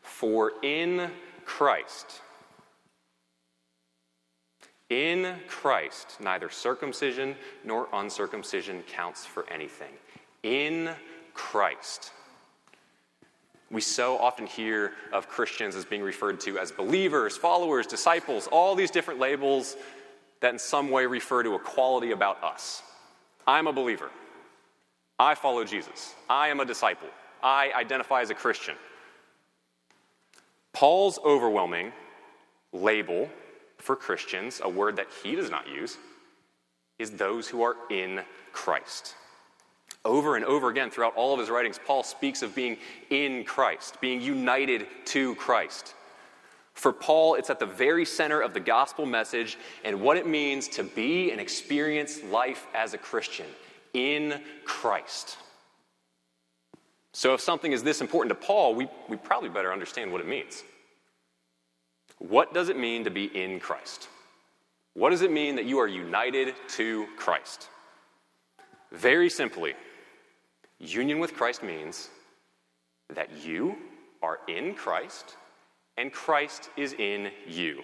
For 0.00 0.52
in 0.62 1.10
Christ, 1.44 2.21
in 4.92 5.36
Christ, 5.48 6.18
neither 6.20 6.50
circumcision 6.50 7.34
nor 7.64 7.88
uncircumcision 7.94 8.82
counts 8.82 9.24
for 9.24 9.48
anything. 9.50 9.92
In 10.42 10.90
Christ. 11.32 12.12
We 13.70 13.80
so 13.80 14.18
often 14.18 14.46
hear 14.46 14.92
of 15.10 15.28
Christians 15.28 15.76
as 15.76 15.86
being 15.86 16.02
referred 16.02 16.40
to 16.40 16.58
as 16.58 16.70
believers, 16.70 17.38
followers, 17.38 17.86
disciples, 17.86 18.48
all 18.48 18.74
these 18.74 18.90
different 18.90 19.18
labels 19.18 19.76
that 20.40 20.52
in 20.52 20.58
some 20.58 20.90
way 20.90 21.06
refer 21.06 21.42
to 21.42 21.54
a 21.54 21.58
quality 21.58 22.10
about 22.10 22.44
us. 22.44 22.82
I'm 23.46 23.66
a 23.68 23.72
believer. 23.72 24.10
I 25.18 25.34
follow 25.34 25.64
Jesus. 25.64 26.14
I 26.28 26.48
am 26.48 26.60
a 26.60 26.66
disciple. 26.66 27.08
I 27.42 27.72
identify 27.74 28.20
as 28.20 28.28
a 28.28 28.34
Christian. 28.34 28.74
Paul's 30.74 31.18
overwhelming 31.24 31.92
label 32.74 33.30
for 33.82 33.96
Christians, 33.96 34.60
a 34.62 34.68
word 34.68 34.96
that 34.96 35.08
he 35.22 35.34
does 35.34 35.50
not 35.50 35.68
use, 35.68 35.98
is 36.98 37.10
those 37.10 37.48
who 37.48 37.62
are 37.62 37.76
in 37.90 38.20
Christ. 38.52 39.16
Over 40.04 40.36
and 40.36 40.44
over 40.44 40.68
again 40.68 40.90
throughout 40.90 41.14
all 41.16 41.32
of 41.32 41.40
his 41.40 41.50
writings, 41.50 41.80
Paul 41.84 42.02
speaks 42.02 42.42
of 42.42 42.54
being 42.54 42.76
in 43.10 43.44
Christ, 43.44 44.00
being 44.00 44.20
united 44.20 44.86
to 45.06 45.34
Christ. 45.34 45.94
For 46.74 46.92
Paul, 46.92 47.34
it's 47.34 47.50
at 47.50 47.58
the 47.58 47.66
very 47.66 48.04
center 48.04 48.40
of 48.40 48.54
the 48.54 48.60
gospel 48.60 49.04
message 49.04 49.58
and 49.84 50.00
what 50.00 50.16
it 50.16 50.26
means 50.26 50.68
to 50.68 50.84
be 50.84 51.30
and 51.32 51.40
experience 51.40 52.22
life 52.24 52.66
as 52.74 52.94
a 52.94 52.98
Christian 52.98 53.46
in 53.94 54.40
Christ. 54.64 55.36
So, 57.12 57.34
if 57.34 57.40
something 57.40 57.72
is 57.72 57.82
this 57.82 58.00
important 58.00 58.30
to 58.30 58.46
Paul, 58.46 58.74
we, 58.74 58.88
we 59.08 59.16
probably 59.16 59.50
better 59.50 59.72
understand 59.72 60.10
what 60.10 60.22
it 60.22 60.26
means. 60.26 60.64
What 62.28 62.54
does 62.54 62.68
it 62.68 62.78
mean 62.78 63.02
to 63.04 63.10
be 63.10 63.24
in 63.24 63.58
Christ? 63.58 64.08
What 64.94 65.10
does 65.10 65.22
it 65.22 65.32
mean 65.32 65.56
that 65.56 65.64
you 65.64 65.80
are 65.80 65.88
united 65.88 66.54
to 66.76 67.06
Christ? 67.16 67.68
Very 68.92 69.28
simply, 69.28 69.74
union 70.78 71.18
with 71.18 71.34
Christ 71.34 71.64
means 71.64 72.10
that 73.12 73.44
you 73.44 73.76
are 74.22 74.38
in 74.46 74.74
Christ 74.74 75.36
and 75.96 76.12
Christ 76.12 76.70
is 76.76 76.92
in 76.92 77.32
you. 77.48 77.82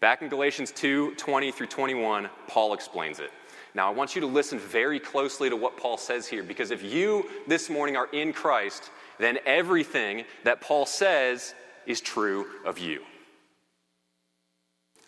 Back 0.00 0.22
in 0.22 0.28
Galatians 0.28 0.70
2 0.70 1.16
20 1.16 1.50
through 1.50 1.66
21, 1.66 2.28
Paul 2.46 2.72
explains 2.72 3.18
it. 3.18 3.30
Now, 3.74 3.88
I 3.88 3.90
want 3.90 4.14
you 4.14 4.20
to 4.20 4.28
listen 4.28 4.60
very 4.60 5.00
closely 5.00 5.50
to 5.50 5.56
what 5.56 5.76
Paul 5.76 5.96
says 5.96 6.28
here, 6.28 6.44
because 6.44 6.70
if 6.70 6.84
you 6.84 7.28
this 7.48 7.68
morning 7.68 7.96
are 7.96 8.08
in 8.12 8.32
Christ, 8.32 8.90
then 9.18 9.38
everything 9.44 10.24
that 10.44 10.60
Paul 10.60 10.86
says 10.86 11.54
is 11.86 12.00
true 12.00 12.46
of 12.64 12.78
you. 12.78 13.02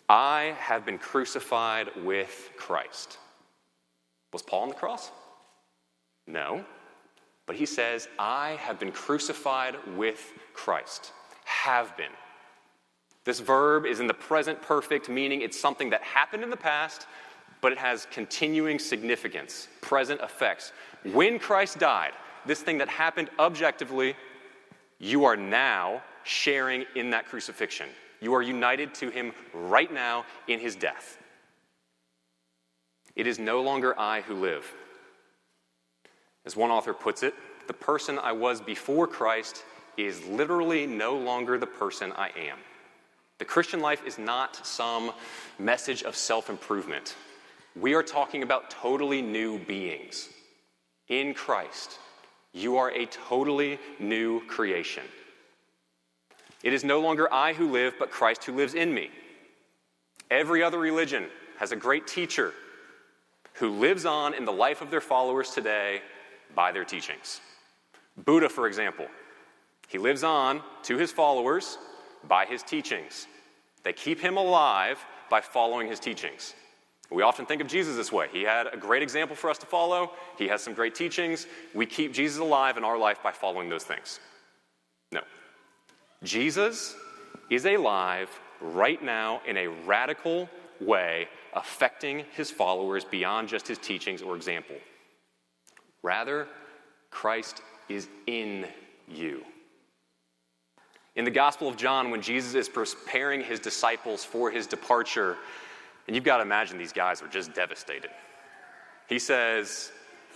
I 0.07 0.55
have 0.59 0.85
been 0.85 0.97
crucified 0.97 1.89
with 2.03 2.51
Christ. 2.57 3.17
Was 4.33 4.43
Paul 4.43 4.63
on 4.63 4.69
the 4.69 4.75
cross? 4.75 5.11
No. 6.27 6.63
But 7.45 7.55
he 7.55 7.65
says, 7.65 8.07
I 8.19 8.57
have 8.61 8.79
been 8.79 8.91
crucified 8.91 9.75
with 9.95 10.33
Christ. 10.53 11.11
Have 11.45 11.95
been. 11.97 12.11
This 13.23 13.39
verb 13.39 13.85
is 13.85 13.99
in 13.99 14.07
the 14.07 14.13
present 14.13 14.61
perfect, 14.61 15.09
meaning 15.09 15.41
it's 15.41 15.59
something 15.59 15.89
that 15.89 16.01
happened 16.01 16.43
in 16.43 16.49
the 16.51 16.57
past, 16.57 17.07
but 17.61 17.71
it 17.71 17.77
has 17.79 18.07
continuing 18.11 18.77
significance, 18.77 19.67
present 19.81 20.21
effects. 20.21 20.71
When 21.03 21.39
Christ 21.39 21.79
died, 21.79 22.11
this 22.45 22.61
thing 22.61 22.77
that 22.77 22.89
happened 22.89 23.29
objectively, 23.39 24.15
you 24.99 25.25
are 25.25 25.35
now 25.35 26.03
sharing 26.25 26.85
in 26.95 27.11
that 27.11 27.27
crucifixion. 27.27 27.87
You 28.19 28.33
are 28.33 28.41
united 28.41 28.93
to 28.95 29.09
him 29.09 29.31
right 29.53 29.91
now 29.91 30.25
in 30.47 30.59
his 30.59 30.75
death. 30.75 31.17
It 33.15 33.27
is 33.27 33.39
no 33.39 33.61
longer 33.61 33.97
I 33.97 34.21
who 34.21 34.35
live. 34.35 34.69
As 36.45 36.55
one 36.55 36.71
author 36.71 36.93
puts 36.93 37.23
it, 37.23 37.33
the 37.67 37.73
person 37.73 38.19
I 38.19 38.31
was 38.33 38.59
before 38.61 39.07
Christ 39.07 39.63
is 39.97 40.25
literally 40.25 40.85
no 40.85 41.15
longer 41.17 41.57
the 41.57 41.67
person 41.67 42.11
I 42.13 42.29
am. 42.37 42.57
The 43.37 43.45
Christian 43.45 43.79
life 43.79 44.03
is 44.05 44.17
not 44.17 44.65
some 44.65 45.11
message 45.59 46.03
of 46.03 46.15
self 46.15 46.49
improvement. 46.49 47.15
We 47.75 47.93
are 47.93 48.03
talking 48.03 48.43
about 48.43 48.69
totally 48.69 49.21
new 49.21 49.59
beings. 49.59 50.29
In 51.09 51.33
Christ, 51.33 51.99
you 52.53 52.77
are 52.77 52.91
a 52.91 53.05
totally 53.07 53.77
new 53.99 54.45
creation. 54.47 55.03
It 56.65 56.73
is 56.73 56.83
no 56.83 56.99
longer 56.99 57.31
I 57.31 57.53
who 57.53 57.71
live, 57.71 57.93
but 57.99 58.09
Christ 58.09 58.43
who 58.43 58.53
lives 58.55 58.73
in 58.73 58.91
me. 58.91 59.11
Every 60.31 60.63
other 60.63 60.79
religion 60.79 61.27
has 61.59 61.71
a 61.71 61.75
great 61.75 62.07
teacher 62.07 62.53
who 63.53 63.69
lives 63.69 64.03
on 64.03 64.33
in 64.33 64.45
the 64.45 64.51
life 64.51 64.81
of 64.81 64.89
their 64.89 64.99
followers 64.99 65.51
today 65.51 66.01
by 66.55 66.71
their 66.71 66.83
teachings. 66.83 67.39
Buddha, 68.17 68.49
for 68.49 68.65
example, 68.65 69.05
he 69.87 69.99
lives 69.99 70.23
on 70.23 70.63
to 70.83 70.97
his 70.97 71.11
followers 71.11 71.77
by 72.27 72.45
his 72.45 72.63
teachings. 72.63 73.27
They 73.83 73.93
keep 73.93 74.19
him 74.19 74.35
alive 74.35 74.97
by 75.29 75.41
following 75.41 75.87
his 75.87 75.99
teachings. 75.99 76.55
We 77.11 77.21
often 77.21 77.45
think 77.45 77.61
of 77.61 77.67
Jesus 77.67 77.95
this 77.95 78.11
way. 78.11 78.27
He 78.31 78.41
had 78.41 78.73
a 78.73 78.77
great 78.77 79.03
example 79.03 79.35
for 79.35 79.51
us 79.51 79.59
to 79.59 79.67
follow, 79.67 80.13
he 80.39 80.47
has 80.47 80.63
some 80.63 80.73
great 80.73 80.95
teachings. 80.95 81.45
We 81.75 81.85
keep 81.85 82.11
Jesus 82.11 82.39
alive 82.39 82.75
in 82.77 82.83
our 82.83 82.97
life 82.97 83.21
by 83.21 83.33
following 83.33 83.69
those 83.69 83.83
things. 83.83 84.19
No. 85.11 85.21
Jesus 86.25 86.95
is 87.49 87.65
alive 87.65 88.29
right 88.61 89.01
now 89.03 89.41
in 89.47 89.57
a 89.57 89.67
radical 89.67 90.49
way, 90.81 91.27
affecting 91.53 92.25
his 92.35 92.51
followers 92.51 93.05
beyond 93.05 93.47
just 93.47 93.67
his 93.67 93.77
teachings 93.77 94.21
or 94.21 94.35
example. 94.35 94.75
Rather, 96.03 96.47
Christ 97.09 97.61
is 97.89 98.07
in 98.27 98.67
you. 99.07 99.43
In 101.15 101.23
the 101.23 101.31
Gospel 101.31 101.69
of 101.69 101.77
John, 101.77 102.11
when 102.11 102.21
Jesus 102.21 102.55
is 102.55 102.67
preparing 102.67 103.41
his 103.41 103.59
disciples 103.59 104.25
for 104.25 104.51
his 104.51 104.67
departure, 104.67 105.37
and 106.07 106.15
you've 106.15 106.25
got 106.25 106.37
to 106.37 106.43
imagine 106.43 106.77
these 106.77 106.91
guys 106.91 107.21
are 107.21 107.27
just 107.27 107.53
devastated. 107.53 108.09
He 109.07 109.17
says, 109.17 109.91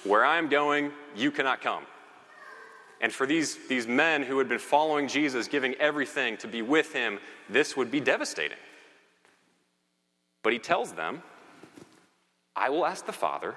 Where 0.06 0.24
I 0.24 0.38
am 0.38 0.48
going, 0.48 0.92
you 1.16 1.32
cannot 1.32 1.62
come. 1.62 1.84
And 3.02 3.14
for 3.14 3.26
these, 3.26 3.68
these 3.68 3.88
men 3.88 4.24
who 4.24 4.38
had 4.38 4.50
been 4.50 4.60
following 4.60 5.08
Jesus, 5.08 5.48
giving 5.48 5.74
everything 5.76 6.38
to 6.38 6.48
be 6.48 6.62
with 6.62 6.94
him, 6.94 7.20
this 7.50 7.78
would 7.78 7.90
be 7.90 8.00
devastating. 8.00 8.58
But 10.44 10.54
he 10.54 10.60
tells 10.60 10.92
them, 10.94 11.22
I 12.56 12.70
will 12.70 12.86
ask 12.86 13.06
the 13.06 13.14
Father, 13.14 13.56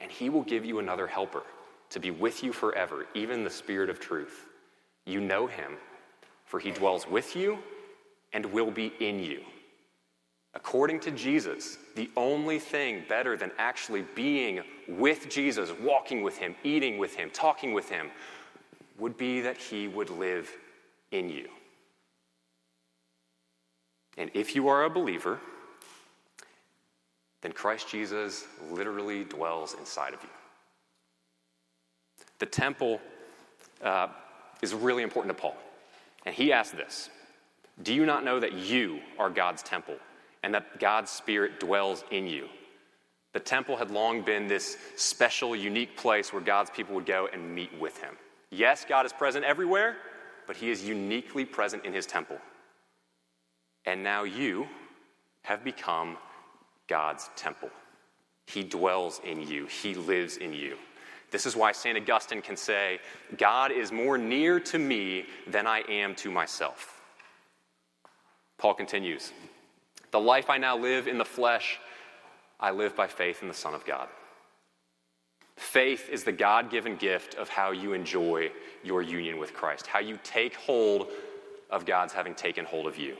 and 0.00 0.10
he 0.10 0.30
will 0.30 0.42
give 0.42 0.64
you 0.64 0.78
another 0.78 1.06
helper 1.06 1.42
to 1.90 2.00
be 2.00 2.10
with 2.10 2.42
you 2.42 2.52
forever, 2.52 3.06
even 3.14 3.44
the 3.44 3.50
Spirit 3.50 3.90
of 3.90 4.00
truth. 4.00 4.46
You 5.04 5.20
know 5.20 5.46
him, 5.46 5.76
for 6.44 6.60
he 6.60 6.70
dwells 6.70 7.08
with 7.08 7.36
you 7.36 7.58
and 8.32 8.46
will 8.46 8.70
be 8.70 8.92
in 9.00 9.18
you. 9.22 9.40
According 10.54 11.00
to 11.00 11.10
Jesus, 11.10 11.78
the 11.94 12.10
only 12.16 12.58
thing 12.58 13.04
better 13.08 13.36
than 13.36 13.52
actually 13.58 14.02
being 14.14 14.62
with 14.88 15.28
Jesus, 15.28 15.70
walking 15.80 16.22
with 16.22 16.38
him, 16.38 16.54
eating 16.64 16.98
with 16.98 17.14
him, 17.14 17.30
talking 17.30 17.72
with 17.72 17.88
him, 17.88 18.10
would 18.98 19.16
be 19.16 19.40
that 19.42 19.56
he 19.56 19.88
would 19.88 20.10
live 20.10 20.50
in 21.10 21.28
you. 21.28 21.48
And 24.16 24.30
if 24.34 24.56
you 24.56 24.68
are 24.68 24.84
a 24.84 24.90
believer, 24.90 25.38
then 27.40 27.52
Christ 27.52 27.88
Jesus 27.88 28.44
literally 28.70 29.24
dwells 29.24 29.74
inside 29.74 30.12
of 30.12 30.22
you. 30.22 30.28
The 32.40 32.46
temple 32.46 33.00
uh, 33.82 34.08
is 34.60 34.74
really 34.74 35.02
important 35.02 35.36
to 35.36 35.40
Paul. 35.40 35.56
And 36.26 36.34
he 36.34 36.52
asked 36.52 36.76
this 36.76 37.10
Do 37.82 37.94
you 37.94 38.04
not 38.04 38.24
know 38.24 38.40
that 38.40 38.54
you 38.54 39.00
are 39.18 39.30
God's 39.30 39.62
temple 39.62 39.96
and 40.42 40.52
that 40.54 40.80
God's 40.80 41.10
Spirit 41.10 41.60
dwells 41.60 42.04
in 42.10 42.26
you? 42.26 42.48
The 43.34 43.40
temple 43.40 43.76
had 43.76 43.90
long 43.90 44.22
been 44.22 44.48
this 44.48 44.76
special, 44.96 45.54
unique 45.54 45.96
place 45.96 46.32
where 46.32 46.42
God's 46.42 46.70
people 46.70 46.94
would 46.96 47.06
go 47.06 47.28
and 47.32 47.54
meet 47.54 47.70
with 47.78 48.02
him. 48.02 48.16
Yes, 48.50 48.84
God 48.88 49.04
is 49.06 49.12
present 49.12 49.44
everywhere, 49.44 49.96
but 50.46 50.56
he 50.56 50.70
is 50.70 50.84
uniquely 50.84 51.44
present 51.44 51.84
in 51.84 51.92
his 51.92 52.06
temple. 52.06 52.38
And 53.84 54.02
now 54.02 54.24
you 54.24 54.66
have 55.42 55.64
become 55.64 56.16
God's 56.88 57.30
temple. 57.36 57.70
He 58.46 58.64
dwells 58.64 59.20
in 59.24 59.46
you, 59.46 59.66
He 59.66 59.94
lives 59.94 60.38
in 60.38 60.52
you. 60.52 60.76
This 61.30 61.44
is 61.44 61.54
why 61.54 61.72
St. 61.72 61.98
Augustine 61.98 62.40
can 62.40 62.56
say, 62.56 62.98
God 63.36 63.70
is 63.70 63.92
more 63.92 64.16
near 64.16 64.58
to 64.60 64.78
me 64.78 65.26
than 65.46 65.66
I 65.66 65.80
am 65.88 66.14
to 66.16 66.30
myself. 66.30 67.02
Paul 68.56 68.72
continues, 68.72 69.32
The 70.10 70.20
life 70.20 70.48
I 70.48 70.56
now 70.56 70.78
live 70.78 71.06
in 71.06 71.18
the 71.18 71.24
flesh, 71.24 71.78
I 72.58 72.70
live 72.70 72.96
by 72.96 73.06
faith 73.06 73.42
in 73.42 73.48
the 73.48 73.54
Son 73.54 73.74
of 73.74 73.84
God. 73.84 74.08
Faith 75.58 76.08
is 76.08 76.24
the 76.24 76.32
God 76.32 76.70
given 76.70 76.96
gift 76.96 77.34
of 77.34 77.48
how 77.48 77.72
you 77.72 77.92
enjoy 77.92 78.50
your 78.84 79.02
union 79.02 79.38
with 79.38 79.52
Christ, 79.52 79.86
how 79.86 79.98
you 79.98 80.18
take 80.22 80.54
hold 80.54 81.08
of 81.68 81.84
God's 81.84 82.12
having 82.12 82.34
taken 82.34 82.64
hold 82.64 82.86
of 82.86 82.96
you. 82.96 83.16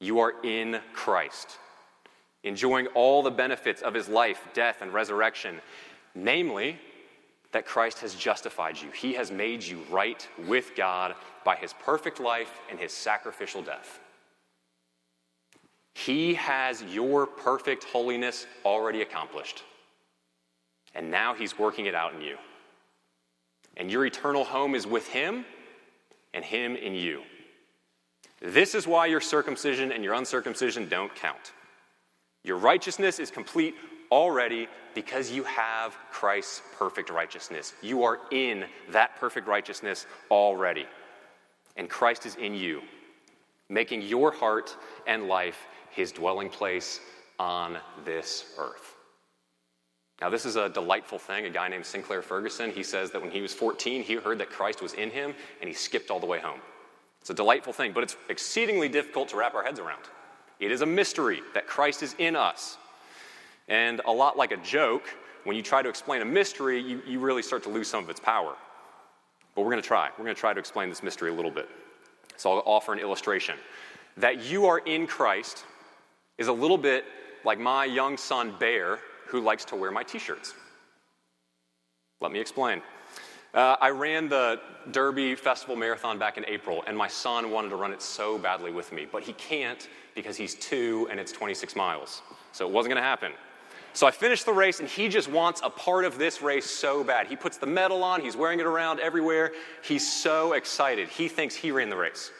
You 0.00 0.20
are 0.20 0.34
in 0.42 0.80
Christ 0.92 1.58
enjoying 2.44 2.86
all 2.88 3.22
the 3.22 3.30
benefits 3.30 3.82
of 3.82 3.94
his 3.94 4.08
life, 4.08 4.46
death, 4.52 4.82
and 4.82 4.92
resurrection, 4.92 5.60
namely, 6.14 6.78
that 7.52 7.66
Christ 7.66 8.00
has 8.00 8.14
justified 8.14 8.80
you. 8.80 8.90
He 8.90 9.14
has 9.14 9.30
made 9.30 9.62
you 9.62 9.80
right 9.90 10.26
with 10.46 10.76
God 10.76 11.14
by 11.44 11.56
his 11.56 11.72
perfect 11.72 12.20
life 12.20 12.60
and 12.70 12.78
his 12.78 12.92
sacrificial 12.92 13.62
death. 13.62 13.98
He 15.94 16.34
has 16.34 16.82
your 16.82 17.26
perfect 17.26 17.84
holiness 17.84 18.46
already 18.64 19.02
accomplished. 19.02 19.62
And 20.94 21.10
now 21.10 21.34
he's 21.34 21.58
working 21.58 21.86
it 21.86 21.94
out 21.94 22.14
in 22.14 22.20
you. 22.20 22.36
And 23.76 23.90
your 23.90 24.06
eternal 24.06 24.44
home 24.44 24.74
is 24.74 24.86
with 24.86 25.08
him 25.08 25.44
and 26.32 26.44
him 26.44 26.76
in 26.76 26.94
you. 26.94 27.22
This 28.40 28.74
is 28.74 28.86
why 28.86 29.06
your 29.06 29.20
circumcision 29.20 29.90
and 29.90 30.04
your 30.04 30.14
uncircumcision 30.14 30.88
don't 30.88 31.14
count. 31.14 31.52
Your 32.42 32.58
righteousness 32.58 33.18
is 33.18 33.30
complete 33.30 33.74
already 34.10 34.68
because 34.94 35.30
you 35.30 35.42
have 35.44 35.96
Christ's 36.12 36.62
perfect 36.76 37.10
righteousness. 37.10 37.72
You 37.82 38.04
are 38.04 38.20
in 38.30 38.64
that 38.90 39.16
perfect 39.16 39.48
righteousness 39.48 40.06
already. 40.30 40.86
And 41.76 41.88
Christ 41.88 42.26
is 42.26 42.36
in 42.36 42.54
you, 42.54 42.82
making 43.68 44.02
your 44.02 44.30
heart 44.30 44.76
and 45.06 45.26
life 45.26 45.66
his 45.90 46.12
dwelling 46.12 46.48
place 46.48 47.00
on 47.38 47.78
this 48.04 48.54
earth. 48.58 48.93
Now, 50.24 50.30
this 50.30 50.46
is 50.46 50.56
a 50.56 50.70
delightful 50.70 51.18
thing. 51.18 51.44
A 51.44 51.50
guy 51.50 51.68
named 51.68 51.84
Sinclair 51.84 52.22
Ferguson, 52.22 52.70
he 52.70 52.82
says 52.82 53.10
that 53.10 53.20
when 53.20 53.30
he 53.30 53.42
was 53.42 53.52
14, 53.52 54.02
he 54.02 54.14
heard 54.14 54.38
that 54.38 54.48
Christ 54.48 54.80
was 54.80 54.94
in 54.94 55.10
him 55.10 55.34
and 55.60 55.68
he 55.68 55.74
skipped 55.74 56.10
all 56.10 56.18
the 56.18 56.24
way 56.24 56.38
home. 56.38 56.60
It's 57.20 57.28
a 57.28 57.34
delightful 57.34 57.74
thing, 57.74 57.92
but 57.92 58.02
it's 58.02 58.16
exceedingly 58.30 58.88
difficult 58.88 59.28
to 59.28 59.36
wrap 59.36 59.54
our 59.54 59.62
heads 59.62 59.78
around. 59.78 60.00
It 60.60 60.72
is 60.72 60.80
a 60.80 60.86
mystery 60.86 61.42
that 61.52 61.66
Christ 61.66 62.02
is 62.02 62.14
in 62.16 62.36
us. 62.36 62.78
And 63.68 64.00
a 64.06 64.10
lot 64.10 64.38
like 64.38 64.50
a 64.50 64.56
joke, 64.56 65.02
when 65.44 65.56
you 65.56 65.62
try 65.62 65.82
to 65.82 65.90
explain 65.90 66.22
a 66.22 66.24
mystery, 66.24 66.80
you, 66.80 67.02
you 67.06 67.20
really 67.20 67.42
start 67.42 67.62
to 67.64 67.68
lose 67.68 67.88
some 67.88 68.02
of 68.02 68.08
its 68.08 68.18
power. 68.18 68.56
But 69.54 69.60
we're 69.60 69.72
going 69.72 69.82
to 69.82 69.86
try. 69.86 70.08
We're 70.16 70.24
going 70.24 70.34
to 70.34 70.40
try 70.40 70.54
to 70.54 70.58
explain 70.58 70.88
this 70.88 71.02
mystery 71.02 71.28
a 71.28 71.34
little 71.34 71.50
bit. 71.50 71.68
So 72.38 72.50
I'll 72.50 72.62
offer 72.64 72.94
an 72.94 72.98
illustration. 72.98 73.56
That 74.16 74.42
you 74.42 74.64
are 74.64 74.78
in 74.78 75.06
Christ 75.06 75.66
is 76.38 76.48
a 76.48 76.52
little 76.54 76.78
bit 76.78 77.04
like 77.44 77.58
my 77.58 77.84
young 77.84 78.16
son, 78.16 78.54
Bear, 78.58 79.00
who 79.34 79.40
likes 79.40 79.64
to 79.64 79.74
wear 79.74 79.90
my 79.90 80.04
t 80.04 80.16
shirts. 80.16 80.54
Let 82.20 82.30
me 82.30 82.38
explain. 82.38 82.82
Uh, 83.52 83.74
I 83.80 83.90
ran 83.90 84.28
the 84.28 84.60
Derby 84.92 85.34
Festival 85.34 85.74
Marathon 85.74 86.20
back 86.20 86.38
in 86.38 86.44
April, 86.46 86.84
and 86.86 86.96
my 86.96 87.08
son 87.08 87.50
wanted 87.50 87.70
to 87.70 87.76
run 87.76 87.92
it 87.92 88.00
so 88.00 88.38
badly 88.38 88.70
with 88.70 88.92
me, 88.92 89.08
but 89.10 89.24
he 89.24 89.32
can't 89.32 89.88
because 90.14 90.36
he's 90.36 90.54
two 90.54 91.08
and 91.10 91.18
it's 91.18 91.32
26 91.32 91.74
miles. 91.74 92.22
So 92.52 92.64
it 92.64 92.72
wasn't 92.72 92.92
going 92.92 93.02
to 93.02 93.08
happen. 93.08 93.32
So 93.92 94.06
I 94.06 94.12
finished 94.12 94.46
the 94.46 94.52
race, 94.52 94.78
and 94.78 94.88
he 94.88 95.08
just 95.08 95.28
wants 95.28 95.60
a 95.64 95.70
part 95.70 96.04
of 96.04 96.16
this 96.16 96.40
race 96.40 96.70
so 96.70 97.02
bad. 97.02 97.26
He 97.26 97.34
puts 97.34 97.56
the 97.56 97.66
medal 97.66 98.04
on, 98.04 98.20
he's 98.20 98.36
wearing 98.36 98.60
it 98.60 98.66
around 98.66 99.00
everywhere. 99.00 99.50
He's 99.82 100.08
so 100.08 100.52
excited. 100.52 101.08
He 101.08 101.26
thinks 101.26 101.56
he 101.56 101.72
ran 101.72 101.90
the 101.90 101.96
race. 101.96 102.30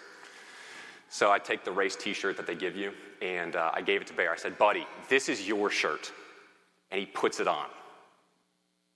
So 1.09 1.33
I 1.33 1.40
take 1.40 1.64
the 1.64 1.72
race 1.72 1.96
t 1.96 2.12
shirt 2.12 2.37
that 2.37 2.46
they 2.46 2.54
give 2.54 2.76
you, 2.76 2.92
and 3.20 3.57
uh, 3.57 3.72
I 3.74 3.83
gave 3.83 4.00
it 4.00 4.07
to 4.09 4.14
Bear. 4.14 4.33
I 4.33 4.37
said, 4.37 4.57
Buddy, 4.59 4.87
this 5.09 5.28
is 5.28 5.46
your 5.46 5.70
shirt. 5.70 6.12
And 6.94 7.00
he 7.00 7.07
puts 7.07 7.40
it 7.40 7.48
on. 7.48 7.66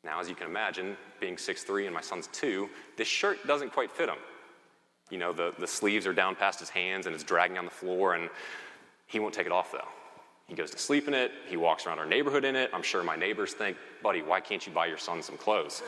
Now, 0.05 0.21
as 0.21 0.29
you 0.29 0.37
can 0.37 0.47
imagine, 0.47 0.97
being 1.19 1.35
6'3 1.35 1.87
and 1.87 1.93
my 1.93 2.01
son's 2.01 2.29
2, 2.29 2.71
this 2.97 3.09
shirt 3.09 3.45
doesn't 3.45 3.73
quite 3.73 3.91
fit 3.91 4.09
him. 4.09 4.19
You 5.11 5.19
know, 5.19 5.33
the, 5.33 5.53
the 5.59 5.67
sleeves 5.67 6.07
are 6.07 6.13
down 6.13 6.37
past 6.37 6.61
his 6.61 6.69
hands 6.69 7.07
and 7.07 7.15
it's 7.15 7.25
dragging 7.25 7.59
on 7.59 7.65
the 7.65 7.73
floor, 7.73 8.15
and 8.15 8.31
he 9.09 9.19
won't 9.19 9.35
take 9.35 9.47
it 9.47 9.53
off 9.53 9.73
though. 9.73 9.89
He 10.47 10.55
goes 10.55 10.71
to 10.71 10.79
sleep 10.79 11.09
in 11.09 11.15
it, 11.15 11.33
he 11.49 11.57
walks 11.57 11.87
around 11.87 11.99
our 11.99 12.07
neighborhood 12.07 12.45
in 12.45 12.55
it. 12.55 12.71
I'm 12.73 12.85
sure 12.85 13.03
my 13.03 13.17
neighbors 13.17 13.53
think, 13.53 13.77
buddy, 14.01 14.23
why 14.23 14.39
can't 14.39 14.65
you 14.65 14.73
buy 14.73 14.87
your 14.87 14.97
son 14.97 15.21
some 15.21 15.37
clothes? 15.37 15.83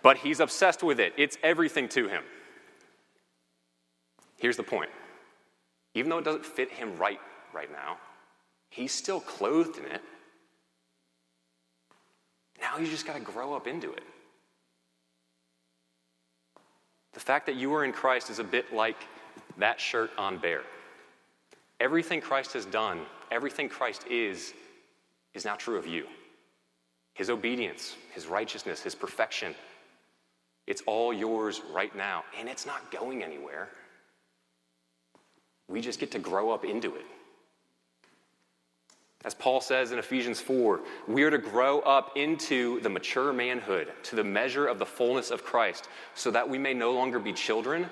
But 0.00 0.16
he's 0.18 0.38
obsessed 0.38 0.84
with 0.84 1.00
it, 1.00 1.12
it's 1.16 1.36
everything 1.42 1.88
to 1.88 2.06
him. 2.06 2.22
Here's 4.38 4.56
the 4.56 4.62
point 4.62 4.90
even 5.94 6.08
though 6.08 6.18
it 6.18 6.24
doesn't 6.24 6.46
fit 6.46 6.70
him 6.70 6.96
right 6.98 7.18
right 7.52 7.72
now, 7.72 7.96
he's 8.70 8.92
still 8.92 9.18
clothed 9.18 9.76
in 9.78 9.86
it 9.86 10.00
now 12.60 12.78
you 12.78 12.86
just 12.86 13.06
got 13.06 13.14
to 13.14 13.20
grow 13.20 13.54
up 13.54 13.66
into 13.66 13.92
it. 13.92 14.02
The 17.12 17.20
fact 17.20 17.46
that 17.46 17.54
you 17.54 17.72
are 17.74 17.84
in 17.84 17.92
Christ 17.92 18.30
is 18.30 18.38
a 18.38 18.44
bit 18.44 18.72
like 18.74 18.96
that 19.58 19.80
shirt 19.80 20.10
on 20.18 20.38
Bear. 20.38 20.62
Everything 21.80 22.20
Christ 22.20 22.52
has 22.52 22.66
done, 22.66 23.02
everything 23.30 23.68
Christ 23.68 24.06
is, 24.08 24.52
is 25.32 25.44
now 25.44 25.54
true 25.54 25.76
of 25.76 25.86
you. 25.86 26.06
His 27.14 27.30
obedience, 27.30 27.96
his 28.12 28.26
righteousness, 28.26 28.82
his 28.82 28.94
perfection, 28.94 29.54
it's 30.66 30.82
all 30.86 31.12
yours 31.12 31.60
right 31.72 31.94
now, 31.94 32.24
and 32.38 32.48
it's 32.48 32.66
not 32.66 32.90
going 32.90 33.22
anywhere. 33.22 33.68
We 35.68 35.80
just 35.80 36.00
get 36.00 36.10
to 36.12 36.18
grow 36.18 36.50
up 36.50 36.64
into 36.64 36.94
it. 36.94 37.04
As 39.24 39.34
Paul 39.34 39.62
says 39.62 39.90
in 39.90 39.98
Ephesians 39.98 40.40
4, 40.40 40.80
we 41.08 41.22
are 41.22 41.30
to 41.30 41.38
grow 41.38 41.80
up 41.80 42.12
into 42.14 42.78
the 42.80 42.90
mature 42.90 43.32
manhood, 43.32 43.90
to 44.04 44.16
the 44.16 44.24
measure 44.24 44.66
of 44.66 44.78
the 44.78 44.84
fullness 44.84 45.30
of 45.30 45.42
Christ, 45.42 45.88
so 46.14 46.30
that 46.30 46.46
we 46.46 46.58
may 46.58 46.74
no 46.74 46.92
longer 46.92 47.18
be 47.18 47.32
children. 47.32 47.88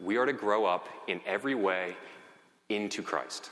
We 0.00 0.16
are 0.16 0.24
to 0.24 0.32
grow 0.32 0.64
up 0.64 0.88
in 1.08 1.20
every 1.26 1.54
way 1.54 1.94
into 2.70 3.02
Christ. 3.02 3.50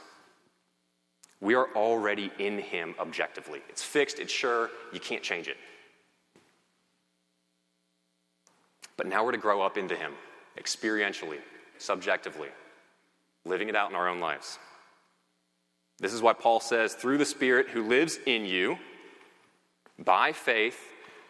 We 1.43 1.55
are 1.55 1.69
already 1.77 2.31
in 2.39 2.59
Him 2.59 2.95
objectively. 2.99 3.61
It's 3.69 3.83
fixed, 3.83 4.19
it's 4.19 4.33
sure, 4.33 4.71
you 4.93 5.01
can't 5.01 5.23
change 5.23 5.47
it. 5.47 5.59
But 8.97 9.07
now 9.07 9.25
we're 9.25 9.33
to 9.33 9.39
grow 9.39 9.61
up 9.61 9.77
into 9.77 9.95
Him 9.95 10.13
experientially, 10.59 11.39
subjectively, 11.77 12.49
living 13.45 13.69
it 13.69 13.77
out 13.77 13.91
in 13.91 13.97
our 13.97 14.09
own 14.09 14.21
lives. 14.21 14.59
This 16.01 16.15
is 16.15 16.23
why 16.23 16.33
Paul 16.33 16.61
says, 16.61 16.95
through 16.95 17.19
the 17.19 17.27
Spirit 17.27 17.69
who 17.69 17.87
lives 17.87 18.19
in 18.27 18.47
you, 18.47 18.79
by 20.03 20.33
faith, 20.33 20.79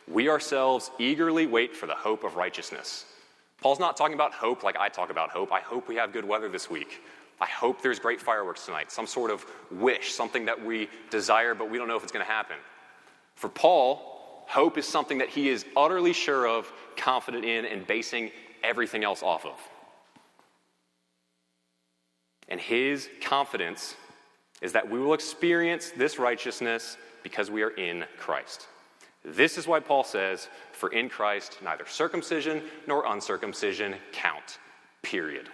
we 0.06 0.28
ourselves 0.28 0.90
eagerly 0.98 1.46
wait 1.46 1.76
for 1.76 1.86
the 1.86 1.94
hope 1.94 2.22
of 2.22 2.36
righteousness. 2.36 3.04
Paul's 3.60 3.80
not 3.80 3.96
talking 3.96 4.14
about 4.14 4.32
hope 4.32 4.62
like 4.62 4.76
I 4.76 4.88
talk 4.88 5.10
about 5.10 5.30
hope. 5.30 5.52
I 5.52 5.60
hope 5.60 5.88
we 5.88 5.96
have 5.96 6.12
good 6.12 6.24
weather 6.24 6.48
this 6.48 6.70
week. 6.70 7.02
I 7.40 7.46
hope 7.46 7.82
there's 7.82 7.98
great 7.98 8.20
fireworks 8.20 8.64
tonight, 8.66 8.92
some 8.92 9.06
sort 9.06 9.30
of 9.30 9.44
wish, 9.70 10.12
something 10.12 10.44
that 10.44 10.64
we 10.64 10.88
desire, 11.10 11.54
but 11.54 11.70
we 11.70 11.78
don't 11.78 11.88
know 11.88 11.96
if 11.96 12.02
it's 12.02 12.12
going 12.12 12.24
to 12.24 12.30
happen. 12.30 12.56
For 13.34 13.48
Paul, 13.48 14.44
hope 14.46 14.78
is 14.78 14.86
something 14.86 15.18
that 15.18 15.30
he 15.30 15.48
is 15.48 15.64
utterly 15.76 16.12
sure 16.12 16.46
of, 16.46 16.70
confident 16.96 17.44
in, 17.44 17.64
and 17.64 17.86
basing 17.86 18.30
everything 18.62 19.04
else 19.04 19.22
off 19.22 19.46
of. 19.46 19.58
And 22.48 22.60
his 22.60 23.08
confidence 23.22 23.94
is 24.60 24.72
that 24.72 24.88
we 24.88 24.98
will 24.98 25.14
experience 25.14 25.92
this 25.96 26.18
righteousness 26.18 26.96
because 27.22 27.50
we 27.50 27.62
are 27.62 27.70
in 27.70 28.04
Christ. 28.18 28.66
This 29.24 29.58
is 29.58 29.66
why 29.66 29.80
Paul 29.80 30.04
says, 30.04 30.48
For 30.72 30.92
in 30.92 31.08
Christ, 31.08 31.58
neither 31.62 31.86
circumcision 31.86 32.62
nor 32.86 33.06
uncircumcision 33.06 33.94
count, 34.12 34.58
period. 35.02 35.48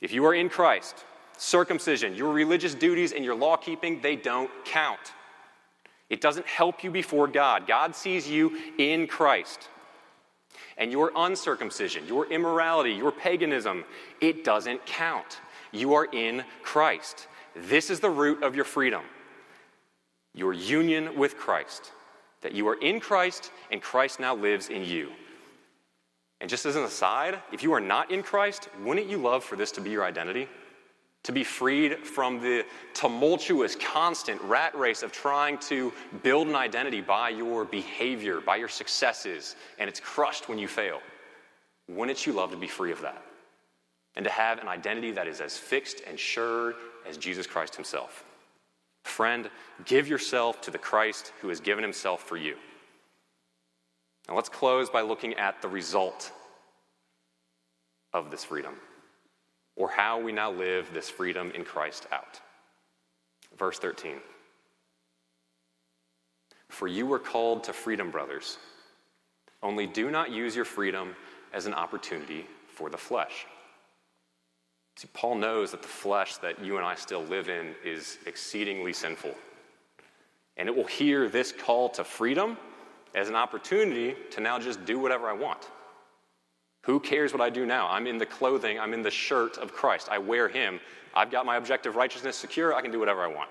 If 0.00 0.12
you 0.12 0.24
are 0.26 0.34
in 0.34 0.48
Christ, 0.48 1.04
circumcision, 1.36 2.14
your 2.14 2.32
religious 2.32 2.74
duties, 2.74 3.12
and 3.12 3.24
your 3.24 3.34
law 3.34 3.56
keeping, 3.56 4.00
they 4.00 4.16
don't 4.16 4.50
count. 4.64 5.12
It 6.10 6.20
doesn't 6.20 6.46
help 6.46 6.84
you 6.84 6.90
before 6.90 7.26
God. 7.26 7.66
God 7.66 7.96
sees 7.96 8.28
you 8.28 8.58
in 8.78 9.06
Christ. 9.06 9.68
And 10.76 10.90
your 10.90 11.12
uncircumcision, 11.14 12.06
your 12.06 12.26
immorality, 12.26 12.92
your 12.92 13.12
paganism, 13.12 13.84
it 14.20 14.44
doesn't 14.44 14.84
count. 14.86 15.40
You 15.72 15.94
are 15.94 16.06
in 16.06 16.44
Christ. 16.62 17.26
This 17.54 17.90
is 17.90 18.00
the 18.00 18.10
root 18.10 18.42
of 18.42 18.54
your 18.54 18.64
freedom 18.64 19.02
your 20.34 20.52
union 20.52 21.16
with 21.16 21.38
Christ. 21.38 21.92
That 22.42 22.52
you 22.52 22.68
are 22.68 22.74
in 22.74 23.00
Christ 23.00 23.50
and 23.70 23.80
Christ 23.80 24.20
now 24.20 24.34
lives 24.34 24.68
in 24.68 24.84
you. 24.84 25.10
And 26.40 26.50
just 26.50 26.66
as 26.66 26.76
an 26.76 26.82
aside, 26.82 27.40
if 27.52 27.62
you 27.62 27.72
are 27.72 27.80
not 27.80 28.10
in 28.10 28.22
Christ, 28.22 28.68
wouldn't 28.82 29.08
you 29.08 29.16
love 29.16 29.44
for 29.44 29.56
this 29.56 29.70
to 29.72 29.80
be 29.80 29.90
your 29.90 30.04
identity? 30.04 30.48
To 31.22 31.32
be 31.32 31.42
freed 31.42 32.06
from 32.06 32.40
the 32.40 32.66
tumultuous, 32.92 33.76
constant 33.76 34.42
rat 34.42 34.76
race 34.76 35.02
of 35.02 35.10
trying 35.10 35.56
to 35.58 35.90
build 36.22 36.48
an 36.48 36.54
identity 36.54 37.00
by 37.00 37.30
your 37.30 37.64
behavior, 37.64 38.40
by 38.42 38.56
your 38.56 38.68
successes, 38.68 39.56
and 39.78 39.88
it's 39.88 40.00
crushed 40.00 40.48
when 40.48 40.58
you 40.58 40.68
fail. 40.68 41.00
Wouldn't 41.88 42.26
you 42.26 42.34
love 42.34 42.50
to 42.50 42.58
be 42.58 42.66
free 42.66 42.92
of 42.92 43.00
that? 43.00 43.22
And 44.16 44.24
to 44.24 44.30
have 44.30 44.58
an 44.58 44.68
identity 44.68 45.12
that 45.12 45.26
is 45.26 45.40
as 45.40 45.56
fixed 45.56 46.02
and 46.06 46.20
sure 46.20 46.74
as 47.08 47.16
Jesus 47.16 47.46
Christ 47.46 47.76
Himself. 47.76 48.24
Friend, 49.04 49.50
give 49.84 50.08
yourself 50.08 50.60
to 50.62 50.70
the 50.70 50.78
Christ 50.78 51.32
who 51.40 51.48
has 51.48 51.60
given 51.60 51.84
Himself 51.84 52.22
for 52.22 52.36
you. 52.36 52.56
Now 54.28 54.36
let's 54.36 54.48
close 54.48 54.88
by 54.88 55.02
looking 55.02 55.34
at 55.34 55.60
the 55.60 55.68
result 55.68 56.32
of 58.12 58.30
this 58.30 58.44
freedom, 58.44 58.74
or 59.76 59.90
how 59.90 60.20
we 60.20 60.32
now 60.32 60.50
live 60.50 60.88
this 60.94 61.10
freedom 61.10 61.50
in 61.54 61.64
Christ 61.64 62.06
out. 62.12 62.40
Verse 63.58 63.78
13 63.78 64.16
For 66.68 66.88
you 66.88 67.06
were 67.06 67.18
called 67.18 67.64
to 67.64 67.72
freedom, 67.72 68.10
brothers, 68.10 68.58
only 69.62 69.86
do 69.86 70.10
not 70.10 70.30
use 70.30 70.56
your 70.56 70.64
freedom 70.64 71.14
as 71.52 71.66
an 71.66 71.74
opportunity 71.74 72.46
for 72.68 72.88
the 72.88 72.98
flesh. 72.98 73.46
See, 74.96 75.08
Paul 75.12 75.36
knows 75.36 75.72
that 75.72 75.82
the 75.82 75.88
flesh 75.88 76.36
that 76.36 76.64
you 76.64 76.76
and 76.76 76.86
I 76.86 76.94
still 76.94 77.24
live 77.24 77.48
in 77.48 77.74
is 77.84 78.18
exceedingly 78.26 78.92
sinful. 78.92 79.34
And 80.56 80.68
it 80.68 80.74
will 80.74 80.86
hear 80.86 81.28
this 81.28 81.52
call 81.52 81.88
to 81.90 82.04
freedom 82.04 82.56
as 83.14 83.28
an 83.28 83.34
opportunity 83.34 84.14
to 84.30 84.40
now 84.40 84.58
just 84.58 84.84
do 84.84 84.98
whatever 84.98 85.28
I 85.28 85.32
want. 85.32 85.68
Who 86.82 87.00
cares 87.00 87.32
what 87.32 87.40
I 87.40 87.50
do 87.50 87.66
now? 87.66 87.88
I'm 87.88 88.06
in 88.06 88.18
the 88.18 88.26
clothing, 88.26 88.78
I'm 88.78 88.92
in 88.92 89.02
the 89.02 89.10
shirt 89.10 89.58
of 89.58 89.72
Christ. 89.72 90.08
I 90.10 90.18
wear 90.18 90.48
Him. 90.48 90.80
I've 91.14 91.30
got 91.30 91.46
my 91.46 91.56
objective 91.56 91.96
righteousness 91.96 92.36
secure. 92.36 92.74
I 92.74 92.82
can 92.82 92.90
do 92.90 92.98
whatever 92.98 93.22
I 93.22 93.28
want. 93.28 93.50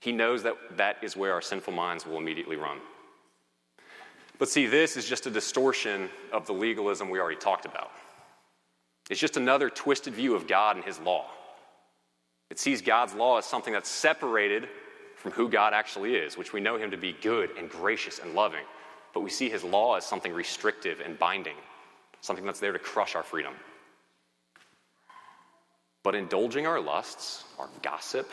He 0.00 0.12
knows 0.12 0.42
that 0.44 0.54
that 0.76 0.96
is 1.02 1.16
where 1.16 1.32
our 1.32 1.42
sinful 1.42 1.72
minds 1.72 2.06
will 2.06 2.18
immediately 2.18 2.56
run. 2.56 2.78
But 4.38 4.48
see, 4.48 4.66
this 4.66 4.96
is 4.96 5.08
just 5.08 5.26
a 5.26 5.30
distortion 5.30 6.08
of 6.32 6.46
the 6.46 6.52
legalism 6.52 7.10
we 7.10 7.18
already 7.18 7.40
talked 7.40 7.64
about. 7.64 7.90
It's 9.10 9.20
just 9.20 9.36
another 9.36 9.70
twisted 9.70 10.14
view 10.14 10.34
of 10.34 10.46
God 10.46 10.76
and 10.76 10.84
His 10.84 10.98
law. 11.00 11.26
It 12.50 12.58
sees 12.58 12.82
God's 12.82 13.14
law 13.14 13.38
as 13.38 13.44
something 13.44 13.72
that's 13.72 13.88
separated 13.88 14.68
from 15.16 15.32
who 15.32 15.48
God 15.48 15.74
actually 15.74 16.14
is, 16.14 16.38
which 16.38 16.52
we 16.52 16.60
know 16.60 16.78
him 16.78 16.92
to 16.92 16.96
be 16.96 17.12
good 17.12 17.50
and 17.58 17.68
gracious 17.68 18.20
and 18.20 18.34
loving. 18.34 18.64
But 19.12 19.20
we 19.20 19.30
see 19.30 19.50
his 19.50 19.64
law 19.64 19.96
as 19.96 20.06
something 20.06 20.32
restrictive 20.32 21.00
and 21.04 21.18
binding, 21.18 21.56
something 22.20 22.44
that's 22.44 22.60
there 22.60 22.72
to 22.72 22.78
crush 22.78 23.16
our 23.16 23.22
freedom. 23.22 23.54
But 26.04 26.14
indulging 26.14 26.66
our 26.66 26.80
lusts, 26.80 27.44
our 27.58 27.68
gossip, 27.82 28.30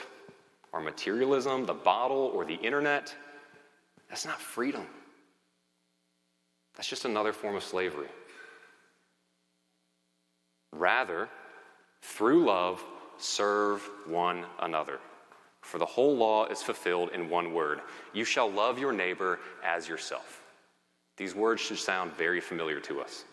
our 0.74 0.80
materialism, 0.80 1.66
the 1.66 1.74
bottle, 1.74 2.32
or 2.34 2.46
the 2.46 2.54
internet, 2.54 3.14
that's 4.08 4.26
not 4.26 4.40
freedom. 4.40 4.86
That's 6.76 6.88
just 6.88 7.06
another 7.06 7.34
form 7.34 7.56
of 7.56 7.64
slavery. 7.64 8.10
Rather, 10.72 11.30
through 12.02 12.46
love, 12.46 12.84
serve 13.18 13.82
one 14.08 14.46
another. 14.60 15.00
For 15.62 15.80
the 15.80 15.86
whole 15.86 16.16
law 16.16 16.46
is 16.46 16.62
fulfilled 16.62 17.10
in 17.14 17.30
one 17.30 17.54
word 17.54 17.82
You 18.14 18.24
shall 18.24 18.50
love 18.50 18.78
your 18.78 18.94
neighbor 18.94 19.40
as 19.64 19.88
yourself. 19.88 20.42
These 21.18 21.34
words 21.34 21.62
should 21.62 21.80
sound 21.80 22.14
very 22.14 22.42
familiar 22.42 22.80
to 22.82 23.02
us. 23.02 23.26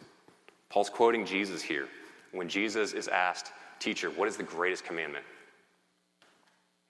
Paul's 0.71 0.89
quoting 0.89 1.27
Jesus 1.27 1.61
here 1.61 1.89
when 2.33 2.49
Jesus 2.49 2.93
is 2.93 3.09
asked, 3.09 3.53
Teacher, 3.79 4.11
what 4.11 4.29
is 4.29 4.37
the 4.37 4.43
greatest 4.43 4.85
commandment? 4.85 5.25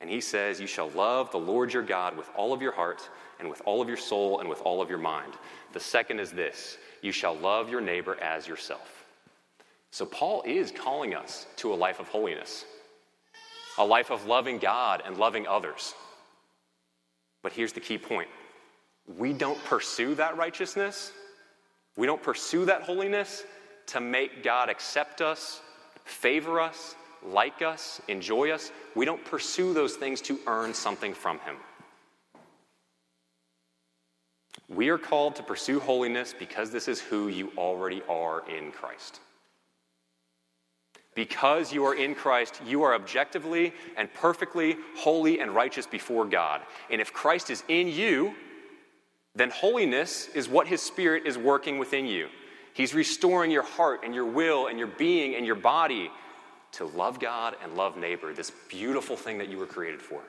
And 0.00 0.10
he 0.10 0.20
says, 0.20 0.60
You 0.60 0.66
shall 0.66 0.90
love 0.90 1.30
the 1.32 1.38
Lord 1.38 1.72
your 1.72 1.82
God 1.82 2.16
with 2.16 2.28
all 2.36 2.52
of 2.52 2.62
your 2.62 2.72
heart, 2.72 3.08
and 3.40 3.48
with 3.48 3.62
all 3.64 3.80
of 3.80 3.88
your 3.88 3.96
soul, 3.96 4.40
and 4.40 4.48
with 4.48 4.60
all 4.62 4.82
of 4.82 4.90
your 4.90 4.98
mind. 4.98 5.32
The 5.72 5.80
second 5.80 6.20
is 6.20 6.30
this 6.30 6.78
you 7.00 7.12
shall 7.12 7.34
love 7.34 7.70
your 7.70 7.80
neighbor 7.80 8.16
as 8.20 8.46
yourself. 8.46 9.04
So, 9.92 10.04
Paul 10.04 10.42
is 10.44 10.72
calling 10.72 11.14
us 11.14 11.46
to 11.58 11.72
a 11.72 11.76
life 11.76 12.00
of 12.00 12.08
holiness 12.08 12.64
a 13.78 13.84
life 13.84 14.10
of 14.10 14.26
loving 14.26 14.58
God 14.58 15.02
and 15.04 15.16
loving 15.16 15.46
others. 15.46 15.94
But 17.42 17.52
here's 17.52 17.72
the 17.72 17.80
key 17.80 17.98
point 17.98 18.28
we 19.18 19.32
don't 19.32 19.62
pursue 19.64 20.14
that 20.16 20.36
righteousness, 20.36 21.12
we 21.96 22.06
don't 22.06 22.22
pursue 22.22 22.64
that 22.66 22.82
holiness 22.82 23.44
to 23.86 24.00
make 24.00 24.42
God 24.42 24.68
accept 24.68 25.20
us, 25.20 25.60
favor 26.04 26.60
us, 26.60 26.94
like 27.24 27.62
us, 27.62 28.00
enjoy 28.08 28.50
us. 28.50 28.70
We 28.94 29.04
don't 29.04 29.24
pursue 29.24 29.74
those 29.74 29.96
things 29.96 30.20
to 30.22 30.38
earn 30.46 30.72
something 30.72 31.14
from 31.14 31.38
Him. 31.40 31.56
We 34.68 34.88
are 34.88 34.98
called 34.98 35.36
to 35.36 35.42
pursue 35.42 35.80
holiness 35.80 36.34
because 36.38 36.70
this 36.70 36.88
is 36.88 37.00
who 37.00 37.28
you 37.28 37.52
already 37.58 38.02
are 38.08 38.48
in 38.48 38.72
Christ. 38.72 39.20
Because 41.14 41.72
you 41.72 41.84
are 41.84 41.94
in 41.94 42.14
Christ, 42.14 42.60
you 42.66 42.82
are 42.82 42.94
objectively 42.94 43.74
and 43.96 44.12
perfectly 44.14 44.76
holy 44.96 45.40
and 45.40 45.54
righteous 45.54 45.86
before 45.86 46.24
God. 46.24 46.62
And 46.90 47.00
if 47.00 47.12
Christ 47.12 47.50
is 47.50 47.62
in 47.68 47.88
you, 47.88 48.34
then 49.34 49.50
holiness 49.50 50.28
is 50.34 50.48
what 50.48 50.66
His 50.66 50.80
Spirit 50.80 51.26
is 51.26 51.36
working 51.36 51.78
within 51.78 52.06
you. 52.06 52.28
He's 52.74 52.94
restoring 52.94 53.50
your 53.50 53.62
heart 53.62 54.00
and 54.04 54.14
your 54.14 54.24
will 54.24 54.68
and 54.68 54.78
your 54.78 54.88
being 54.88 55.34
and 55.34 55.44
your 55.44 55.54
body 55.54 56.10
to 56.72 56.86
love 56.86 57.20
God 57.20 57.56
and 57.62 57.76
love 57.76 57.96
neighbor, 57.96 58.32
this 58.32 58.50
beautiful 58.68 59.16
thing 59.16 59.38
that 59.38 59.48
you 59.48 59.58
were 59.58 59.66
created 59.66 60.00
for. 60.00 60.22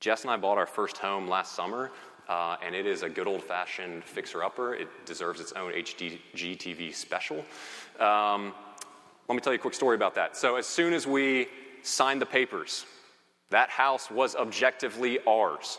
Jess 0.00 0.22
and 0.22 0.30
I 0.30 0.36
bought 0.36 0.58
our 0.58 0.66
first 0.66 0.98
home 0.98 1.26
last 1.26 1.54
summer, 1.54 1.90
uh, 2.28 2.56
and 2.62 2.74
it 2.74 2.86
is 2.86 3.02
a 3.02 3.08
good 3.08 3.26
old 3.26 3.42
fashioned 3.42 4.04
fixer 4.04 4.44
upper. 4.44 4.74
It 4.74 4.88
deserves 5.06 5.40
its 5.40 5.52
own 5.52 5.72
HGTV 5.72 6.94
special. 6.94 7.44
Um, 7.98 8.52
let 9.28 9.34
me 9.34 9.40
tell 9.40 9.52
you 9.52 9.58
a 9.58 9.62
quick 9.62 9.74
story 9.74 9.96
about 9.96 10.14
that. 10.14 10.36
So, 10.36 10.56
as 10.56 10.66
soon 10.66 10.92
as 10.92 11.06
we 11.06 11.48
signed 11.82 12.20
the 12.20 12.26
papers, 12.26 12.86
that 13.50 13.70
house 13.70 14.10
was 14.10 14.36
objectively 14.36 15.18
ours. 15.26 15.78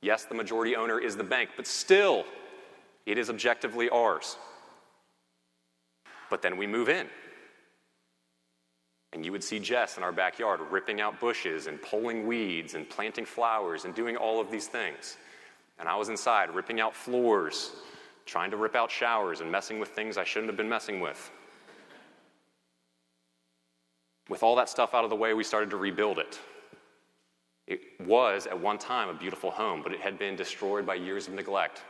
Yes, 0.00 0.24
the 0.24 0.34
majority 0.34 0.74
owner 0.74 0.98
is 0.98 1.16
the 1.16 1.24
bank, 1.24 1.50
but 1.56 1.66
still, 1.66 2.24
it 3.06 3.18
is 3.18 3.30
objectively 3.30 3.88
ours. 3.90 4.36
But 6.30 6.42
then 6.42 6.56
we 6.56 6.66
move 6.66 6.88
in. 6.88 7.06
And 9.12 9.24
you 9.24 9.32
would 9.32 9.44
see 9.44 9.58
Jess 9.58 9.98
in 9.98 10.02
our 10.02 10.12
backyard 10.12 10.60
ripping 10.70 11.00
out 11.00 11.20
bushes 11.20 11.66
and 11.66 11.80
pulling 11.82 12.26
weeds 12.26 12.74
and 12.74 12.88
planting 12.88 13.26
flowers 13.26 13.84
and 13.84 13.94
doing 13.94 14.16
all 14.16 14.40
of 14.40 14.50
these 14.50 14.66
things. 14.66 15.18
And 15.78 15.88
I 15.88 15.96
was 15.96 16.08
inside 16.08 16.54
ripping 16.54 16.80
out 16.80 16.96
floors, 16.96 17.72
trying 18.24 18.50
to 18.50 18.56
rip 18.56 18.74
out 18.74 18.90
showers 18.90 19.40
and 19.40 19.52
messing 19.52 19.78
with 19.78 19.90
things 19.90 20.16
I 20.16 20.24
shouldn't 20.24 20.48
have 20.48 20.56
been 20.56 20.68
messing 20.68 21.00
with. 21.00 21.30
With 24.32 24.42
all 24.42 24.56
that 24.56 24.70
stuff 24.70 24.94
out 24.94 25.04
of 25.04 25.10
the 25.10 25.16
way, 25.16 25.34
we 25.34 25.44
started 25.44 25.68
to 25.72 25.76
rebuild 25.76 26.18
it. 26.18 26.40
It 27.66 27.82
was 28.00 28.46
at 28.46 28.58
one 28.58 28.78
time 28.78 29.10
a 29.10 29.12
beautiful 29.12 29.50
home, 29.50 29.82
but 29.82 29.92
it 29.92 30.00
had 30.00 30.18
been 30.18 30.36
destroyed 30.36 30.86
by 30.86 30.94
years 30.94 31.28
of 31.28 31.34
neglect. 31.34 31.82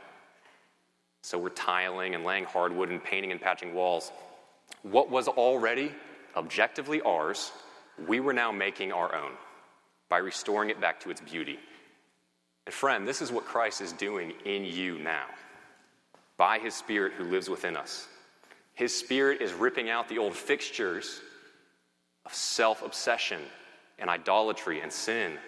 So 1.23 1.39
we're 1.39 1.51
tiling 1.51 2.17
and 2.17 2.25
laying 2.25 2.43
hardwood 2.43 2.91
and 2.91 3.01
painting 3.01 3.31
and 3.31 3.41
patching 3.41 3.75
walls. 3.75 4.11
What 4.83 5.09
was 5.09 5.29
already 5.29 5.93
objectively 6.35 7.01
ours, 7.03 7.53
we 8.09 8.19
were 8.19 8.33
now 8.33 8.51
making 8.51 8.91
our 8.91 9.15
own 9.15 9.31
by 10.09 10.19
restoring 10.19 10.69
it 10.69 10.81
back 10.81 10.99
to 11.03 11.11
its 11.11 11.21
beauty. 11.21 11.61
And 12.67 12.75
friend, 12.75 13.07
this 13.07 13.23
is 13.23 13.31
what 13.31 13.45
Christ 13.45 13.81
is 13.81 13.93
doing 13.93 14.33
in 14.45 14.65
you 14.65 14.99
now 14.99 15.27
by 16.37 16.59
his 16.59 16.75
Spirit 16.75 17.13
who 17.13 17.23
lives 17.23 17.49
within 17.49 17.77
us. 17.77 18.09
His 18.75 18.93
Spirit 18.93 19.41
is 19.41 19.53
ripping 19.53 19.91
out 19.91 20.09
the 20.09 20.19
old 20.19 20.35
fixtures 20.35 21.21
of 22.27 22.35
self 22.35 22.83
obsession 22.83 23.41
and 23.99 24.09
idolatry 24.09 24.81
and 24.81 24.93
sin, 24.93 25.39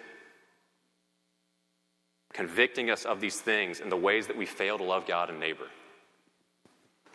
convicting 2.33 2.89
us 2.89 3.05
of 3.05 3.19
these 3.19 3.39
things 3.39 3.79
and 3.79 3.91
the 3.91 3.97
ways 3.97 4.27
that 4.27 4.37
we 4.37 4.45
fail 4.45 4.77
to 4.77 4.83
love 4.83 5.05
God 5.05 5.29
and 5.29 5.39
neighbor. 5.39 5.67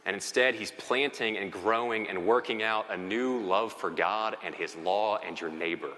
And 0.07 0.15
instead, 0.15 0.55
he's 0.55 0.71
planting 0.73 1.37
and 1.37 1.53
growing 1.53 2.09
and 2.09 2.27
working 2.27 2.63
out 2.63 2.87
a 2.91 2.97
new 2.97 3.39
love 3.39 3.73
for 3.73 3.91
God 3.91 4.37
and 4.43 4.55
his 4.55 4.75
law 4.77 5.19
and 5.19 5.39
your 5.39 5.51
neighbor, 5.51 5.93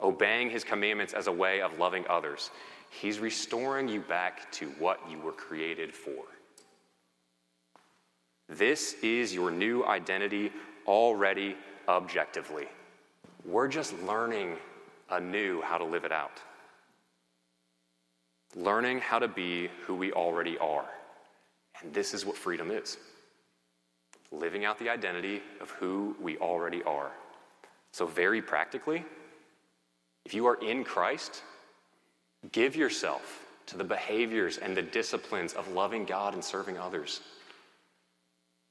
obeying 0.00 0.50
his 0.50 0.64
commandments 0.64 1.12
as 1.12 1.26
a 1.26 1.32
way 1.32 1.60
of 1.60 1.78
loving 1.78 2.04
others. 2.08 2.50
He's 2.90 3.18
restoring 3.18 3.88
you 3.88 4.00
back 4.00 4.50
to 4.52 4.68
what 4.78 5.00
you 5.08 5.18
were 5.18 5.32
created 5.32 5.94
for. 5.94 6.24
This 8.48 8.94
is 9.02 9.32
your 9.32 9.50
new 9.50 9.84
identity 9.84 10.50
already 10.86 11.56
objectively. 11.88 12.66
We're 13.44 13.68
just 13.68 14.00
learning 14.02 14.56
anew 15.10 15.60
how 15.62 15.78
to 15.78 15.84
live 15.84 16.04
it 16.04 16.12
out. 16.12 16.40
Learning 18.54 18.98
how 19.00 19.18
to 19.18 19.28
be 19.28 19.68
who 19.86 19.94
we 19.94 20.12
already 20.12 20.58
are. 20.58 20.86
And 21.82 21.92
this 21.94 22.14
is 22.14 22.26
what 22.26 22.36
freedom 22.36 22.70
is 22.70 22.98
living 24.32 24.64
out 24.64 24.78
the 24.78 24.88
identity 24.88 25.42
of 25.60 25.70
who 25.70 26.16
we 26.20 26.38
already 26.38 26.82
are. 26.84 27.10
So, 27.92 28.06
very 28.06 28.40
practically, 28.40 29.04
if 30.24 30.34
you 30.34 30.46
are 30.46 30.62
in 30.62 30.84
Christ, 30.84 31.42
give 32.52 32.76
yourself 32.76 33.44
to 33.66 33.76
the 33.76 33.84
behaviors 33.84 34.58
and 34.58 34.76
the 34.76 34.82
disciplines 34.82 35.52
of 35.54 35.72
loving 35.72 36.04
God 36.04 36.34
and 36.34 36.44
serving 36.44 36.78
others 36.78 37.20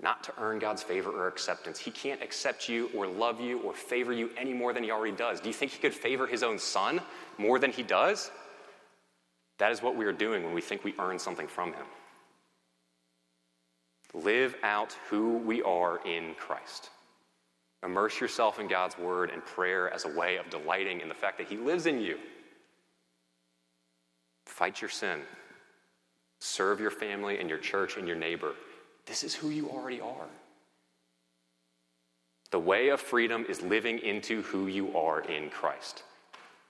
not 0.01 0.23
to 0.23 0.33
earn 0.37 0.59
God's 0.59 0.81
favor 0.81 1.11
or 1.11 1.27
acceptance. 1.27 1.77
He 1.77 1.91
can't 1.91 2.21
accept 2.21 2.69
you 2.69 2.89
or 2.95 3.05
love 3.05 3.41
you 3.41 3.59
or 3.59 3.73
favor 3.73 4.13
you 4.13 4.29
any 4.37 4.53
more 4.53 4.71
than 4.73 4.83
he 4.83 4.91
already 4.91 5.15
does. 5.15 5.41
Do 5.41 5.49
you 5.49 5.53
think 5.53 5.71
he 5.71 5.79
could 5.79 5.93
favor 5.93 6.25
his 6.25 6.41
own 6.41 6.57
son 6.57 7.01
more 7.37 7.59
than 7.59 7.71
he 7.71 7.83
does? 7.83 8.31
That 9.57 9.71
is 9.71 9.81
what 9.81 9.95
we 9.95 10.05
are 10.05 10.13
doing 10.13 10.43
when 10.43 10.53
we 10.53 10.61
think 10.61 10.83
we 10.83 10.93
earn 10.99 11.19
something 11.19 11.47
from 11.47 11.73
him. 11.73 11.85
Live 14.13 14.55
out 14.63 14.95
who 15.09 15.37
we 15.37 15.61
are 15.63 15.99
in 16.05 16.33
Christ. 16.35 16.89
Immerse 17.83 18.19
yourself 18.19 18.59
in 18.59 18.67
God's 18.67 18.97
word 18.97 19.29
and 19.29 19.43
prayer 19.45 19.93
as 19.93 20.05
a 20.05 20.17
way 20.17 20.37
of 20.37 20.49
delighting 20.49 21.01
in 21.01 21.09
the 21.09 21.13
fact 21.13 21.37
that 21.37 21.47
he 21.47 21.57
lives 21.57 21.85
in 21.85 21.99
you. 21.99 22.17
Fight 24.45 24.81
your 24.81 24.89
sin. 24.89 25.21
Serve 26.39 26.79
your 26.79 26.91
family 26.91 27.39
and 27.39 27.49
your 27.49 27.59
church 27.59 27.97
and 27.97 28.07
your 28.07 28.17
neighbor 28.17 28.53
this 29.09 29.23
is 29.23 29.33
who 29.33 29.49
you 29.49 29.67
already 29.69 29.99
are. 29.99 30.27
The 32.51 32.59
way 32.59 32.89
of 32.89 33.01
freedom 33.01 33.43
is 33.49 33.61
living 33.61 33.97
into 33.99 34.43
who 34.43 34.67
you 34.67 34.95
are 34.95 35.21
in 35.21 35.49
Christ. 35.49 36.03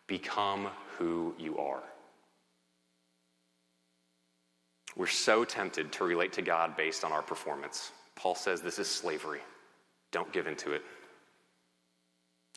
Become 0.08 0.70
who 0.98 1.36
you 1.38 1.58
are. 1.58 1.84
We're 4.96 5.08
so 5.08 5.44
tempted 5.44 5.92
to 5.92 6.06
relate 6.06 6.34
to 6.34 6.42
God 6.42 6.78
based 6.78 7.04
on 7.04 7.12
our 7.12 7.22
performance. 7.22 7.92
Paul 8.16 8.36
says 8.36 8.62
this 8.62 8.80
is 8.80 8.90
slavery. 8.90 9.42
Don't 10.12 10.32
give 10.32 10.48
into 10.48 10.72
it. 10.72 10.82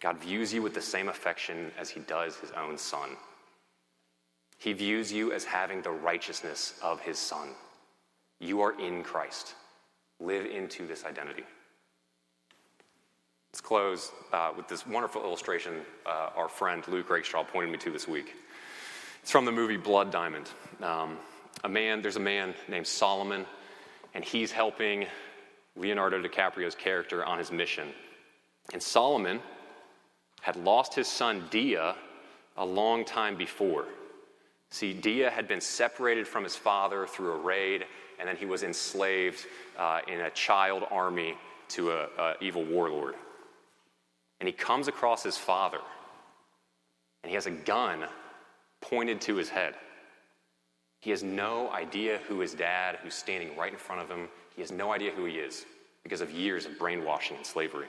God 0.01 0.19
views 0.19 0.55
you 0.55 0.63
with 0.63 0.75
the 0.75 0.83
same 0.83 1.09
affection 1.09 1.73
as 1.79 1.91
he 1.91 2.01
does 2.01 2.37
his 2.37 2.53
own 2.53 2.79
son. 2.79 3.11
He 4.59 4.73
views 4.73 5.13
you 5.13 5.33
as 5.33 5.45
having 5.45 5.83
the 5.83 5.91
righteousness 5.91 6.79
of 6.83 7.01
his 7.01 7.19
son. 7.19 7.51
You 8.41 8.61
are 8.61 8.81
in 8.81 9.03
Christ 9.03 9.55
live 10.23 10.47
into 10.47 10.87
this 10.87 11.05
identity. 11.05 11.45
Let's 13.53 13.61
close 13.61 14.13
uh, 14.33 14.53
with 14.57 14.69
this 14.69 14.87
wonderful 14.87 15.23
illustration 15.23 15.81
uh, 16.07 16.31
our 16.37 16.49
friend 16.49 16.87
Luke 16.89 17.11
Rakestraw 17.11 17.45
pointed 17.45 17.71
me 17.71 17.79
to 17.79 17.91
this 17.91 18.09
week. 18.09 18.35
It's 19.23 19.31
from 19.31 19.45
the 19.45 19.53
movie 19.53 19.77
Blood 19.77 20.11
Diamond. 20.11 20.49
Um, 20.81 21.19
a 21.65 21.69
man, 21.69 22.01
there's 22.03 22.17
a 22.17 22.21
man 22.21 22.55
named 22.69 22.87
Solomon, 22.87 23.45
and 24.15 24.25
he's 24.25 24.51
helping 24.51 25.07
Leonardo 25.77 26.23
DiCaprio's 26.23 26.75
character 26.75 27.25
on 27.25 27.39
his 27.39 27.53
mission. 27.53 27.89
And 28.73 28.83
Solomon 28.83 29.41
had 30.41 30.57
lost 30.57 30.95
his 30.95 31.09
son 31.09 31.45
Dia 31.51 31.95
a 32.57 32.65
long 32.65 33.05
time 33.05 33.37
before. 33.37 33.87
See, 34.71 34.93
Dia 34.93 35.31
had 35.31 35.47
been 35.47 35.61
separated 35.61 36.27
from 36.27 36.45
his 36.45 36.57
father 36.57 37.07
through 37.07 37.33
a 37.33 37.39
raid 37.39 37.85
and 38.23 38.29
then 38.29 38.37
he 38.37 38.47
was 38.47 38.63
enslaved 38.63 39.47
uh, 39.77 39.99
in 40.07 40.21
a 40.21 40.31
child 40.31 40.85
army 40.93 41.35
to 41.71 41.91
an 41.91 42.35
evil 42.41 42.63
warlord. 42.63 43.17
And 44.39 44.47
he 44.47 44.53
comes 44.53 44.87
across 44.87 45.25
his 45.25 45.37
father, 45.37 45.81
and 47.25 47.31
he 47.31 47.35
has 47.35 47.47
a 47.47 47.51
gun 47.51 48.05
pointed 48.81 49.21
to 49.23 49.35
his 49.35 49.49
head. 49.49 49.75
He 51.01 51.11
has 51.11 51.25
no 51.25 51.73
idea 51.73 52.21
who 52.29 52.39
his 52.39 52.55
dad, 52.55 53.01
who's 53.03 53.15
standing 53.15 53.57
right 53.57 53.73
in 53.73 53.79
front 53.79 54.03
of 54.03 54.09
him, 54.09 54.29
he 54.55 54.63
has 54.63 54.71
no 54.71 54.93
idea 54.93 55.11
who 55.11 55.25
he 55.25 55.35
is 55.35 55.67
because 56.05 56.21
of 56.21 56.31
years 56.31 56.65
of 56.65 56.79
brainwashing 56.79 57.39
and 57.39 57.45
slavery. 57.45 57.89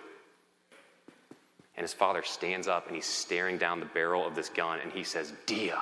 And 1.78 1.84
his 1.84 1.94
father 1.94 2.24
stands 2.24 2.68
up 2.68 2.88
and 2.88 2.96
he's 2.96 3.06
staring 3.06 3.60
down 3.60 3.80
the 3.80 3.86
barrel 3.86 4.26
of 4.26 4.34
this 4.34 4.50
gun 4.50 4.80
and 4.82 4.92
he 4.92 5.04
says, 5.04 5.32
Dia, 5.46 5.80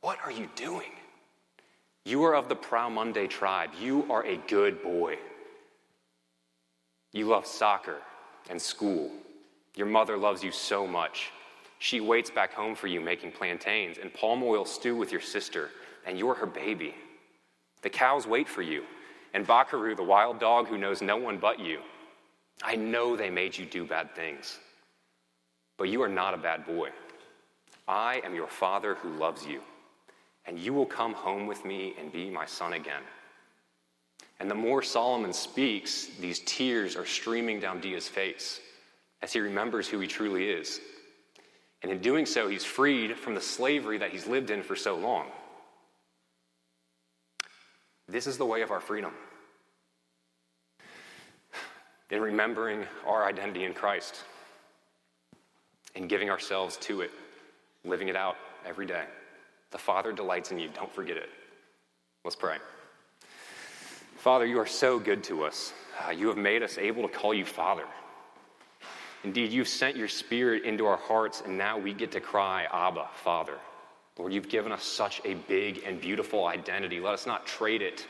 what 0.00 0.18
are 0.24 0.30
you 0.30 0.48
doing? 0.54 0.92
You 2.04 2.22
are 2.24 2.34
of 2.34 2.50
the 2.50 2.54
proud 2.54 2.92
Mende 2.92 3.30
tribe. 3.30 3.70
You 3.80 4.06
are 4.10 4.24
a 4.26 4.36
good 4.36 4.82
boy. 4.82 5.16
You 7.12 7.26
love 7.26 7.46
soccer 7.46 7.96
and 8.50 8.60
school. 8.60 9.10
Your 9.74 9.86
mother 9.86 10.16
loves 10.16 10.44
you 10.44 10.50
so 10.50 10.86
much. 10.86 11.30
She 11.78 12.00
waits 12.00 12.30
back 12.30 12.52
home 12.52 12.74
for 12.74 12.88
you 12.88 13.00
making 13.00 13.32
plantains 13.32 13.96
and 13.98 14.12
palm 14.12 14.42
oil 14.42 14.66
stew 14.66 14.96
with 14.96 15.12
your 15.12 15.20
sister, 15.20 15.70
and 16.06 16.18
you're 16.18 16.34
her 16.34 16.46
baby. 16.46 16.94
The 17.80 17.90
cows 17.90 18.26
wait 18.26 18.48
for 18.48 18.62
you, 18.62 18.84
and 19.32 19.46
Bakaru, 19.46 19.96
the 19.96 20.02
wild 20.02 20.38
dog 20.38 20.68
who 20.68 20.78
knows 20.78 21.00
no 21.00 21.16
one 21.16 21.38
but 21.38 21.58
you. 21.58 21.80
I 22.62 22.76
know 22.76 23.16
they 23.16 23.30
made 23.30 23.56
you 23.56 23.64
do 23.64 23.84
bad 23.84 24.14
things, 24.14 24.58
but 25.78 25.88
you 25.88 26.02
are 26.02 26.08
not 26.08 26.34
a 26.34 26.38
bad 26.38 26.66
boy. 26.66 26.90
I 27.88 28.20
am 28.24 28.34
your 28.34 28.48
father 28.48 28.94
who 28.94 29.10
loves 29.10 29.46
you 29.46 29.60
and 30.46 30.58
you 30.58 30.72
will 30.72 30.86
come 30.86 31.14
home 31.14 31.46
with 31.46 31.64
me 31.64 31.94
and 31.98 32.12
be 32.12 32.30
my 32.30 32.46
son 32.46 32.74
again. 32.74 33.02
And 34.40 34.50
the 34.50 34.54
more 34.54 34.82
Solomon 34.82 35.32
speaks, 35.32 36.08
these 36.20 36.40
tears 36.40 36.96
are 36.96 37.06
streaming 37.06 37.60
down 37.60 37.80
Dia's 37.80 38.08
face 38.08 38.60
as 39.22 39.32
he 39.32 39.40
remembers 39.40 39.88
who 39.88 40.00
he 40.00 40.06
truly 40.06 40.50
is. 40.50 40.80
And 41.82 41.92
in 41.92 42.00
doing 42.00 42.26
so, 42.26 42.48
he's 42.48 42.64
freed 42.64 43.16
from 43.16 43.34
the 43.34 43.40
slavery 43.40 43.98
that 43.98 44.10
he's 44.10 44.26
lived 44.26 44.50
in 44.50 44.62
for 44.62 44.76
so 44.76 44.96
long. 44.96 45.26
This 48.08 48.26
is 48.26 48.36
the 48.36 48.46
way 48.46 48.62
of 48.62 48.70
our 48.70 48.80
freedom. 48.80 49.12
In 52.10 52.20
remembering 52.20 52.84
our 53.06 53.24
identity 53.24 53.64
in 53.64 53.72
Christ 53.72 54.24
and 55.94 56.08
giving 56.08 56.28
ourselves 56.28 56.76
to 56.78 57.00
it, 57.00 57.10
living 57.84 58.08
it 58.08 58.16
out 58.16 58.36
every 58.66 58.86
day. 58.86 59.04
The 59.74 59.78
Father 59.78 60.12
delights 60.12 60.52
in 60.52 60.60
you. 60.60 60.68
Don't 60.72 60.94
forget 60.94 61.16
it. 61.16 61.28
Let's 62.24 62.36
pray. 62.36 62.58
Father, 64.18 64.46
you 64.46 64.60
are 64.60 64.66
so 64.66 65.00
good 65.00 65.24
to 65.24 65.42
us. 65.42 65.72
Uh, 66.06 66.12
you 66.12 66.28
have 66.28 66.36
made 66.36 66.62
us 66.62 66.78
able 66.78 67.02
to 67.02 67.08
call 67.08 67.34
you 67.34 67.44
Father. 67.44 67.82
Indeed, 69.24 69.50
you've 69.50 69.66
sent 69.66 69.96
your 69.96 70.06
Spirit 70.06 70.62
into 70.62 70.86
our 70.86 70.96
hearts, 70.96 71.42
and 71.44 71.58
now 71.58 71.76
we 71.76 71.92
get 71.92 72.12
to 72.12 72.20
cry, 72.20 72.68
Abba, 72.72 73.08
Father. 73.14 73.58
Lord, 74.16 74.32
you've 74.32 74.48
given 74.48 74.70
us 74.70 74.84
such 74.84 75.20
a 75.24 75.34
big 75.34 75.82
and 75.84 76.00
beautiful 76.00 76.46
identity. 76.46 77.00
Let 77.00 77.14
us 77.14 77.26
not 77.26 77.44
trade 77.44 77.82
it 77.82 78.06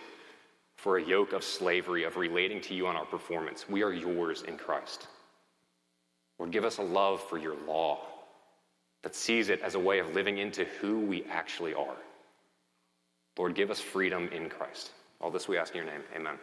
for 0.76 0.98
a 0.98 1.02
yoke 1.02 1.32
of 1.32 1.42
slavery, 1.42 2.04
of 2.04 2.18
relating 2.18 2.60
to 2.60 2.74
you 2.74 2.86
on 2.86 2.94
our 2.94 3.06
performance. 3.06 3.70
We 3.70 3.82
are 3.82 3.92
yours 3.94 4.42
in 4.42 4.58
Christ. 4.58 5.06
Lord, 6.38 6.50
give 6.52 6.66
us 6.66 6.76
a 6.76 6.82
love 6.82 7.26
for 7.26 7.38
your 7.38 7.56
law 7.66 8.13
that 9.04 9.14
sees 9.14 9.50
it 9.50 9.60
as 9.60 9.76
a 9.76 9.78
way 9.78 10.00
of 10.00 10.14
living 10.14 10.38
into 10.38 10.64
who 10.80 10.98
we 10.98 11.24
actually 11.30 11.74
are. 11.74 11.96
Lord, 13.38 13.54
give 13.54 13.70
us 13.70 13.78
freedom 13.78 14.28
in 14.32 14.48
Christ. 14.48 14.90
All 15.20 15.30
this 15.30 15.46
we 15.46 15.58
ask 15.58 15.74
in 15.74 15.84
your 15.84 15.92
name. 15.92 16.02
Amen. 16.16 16.38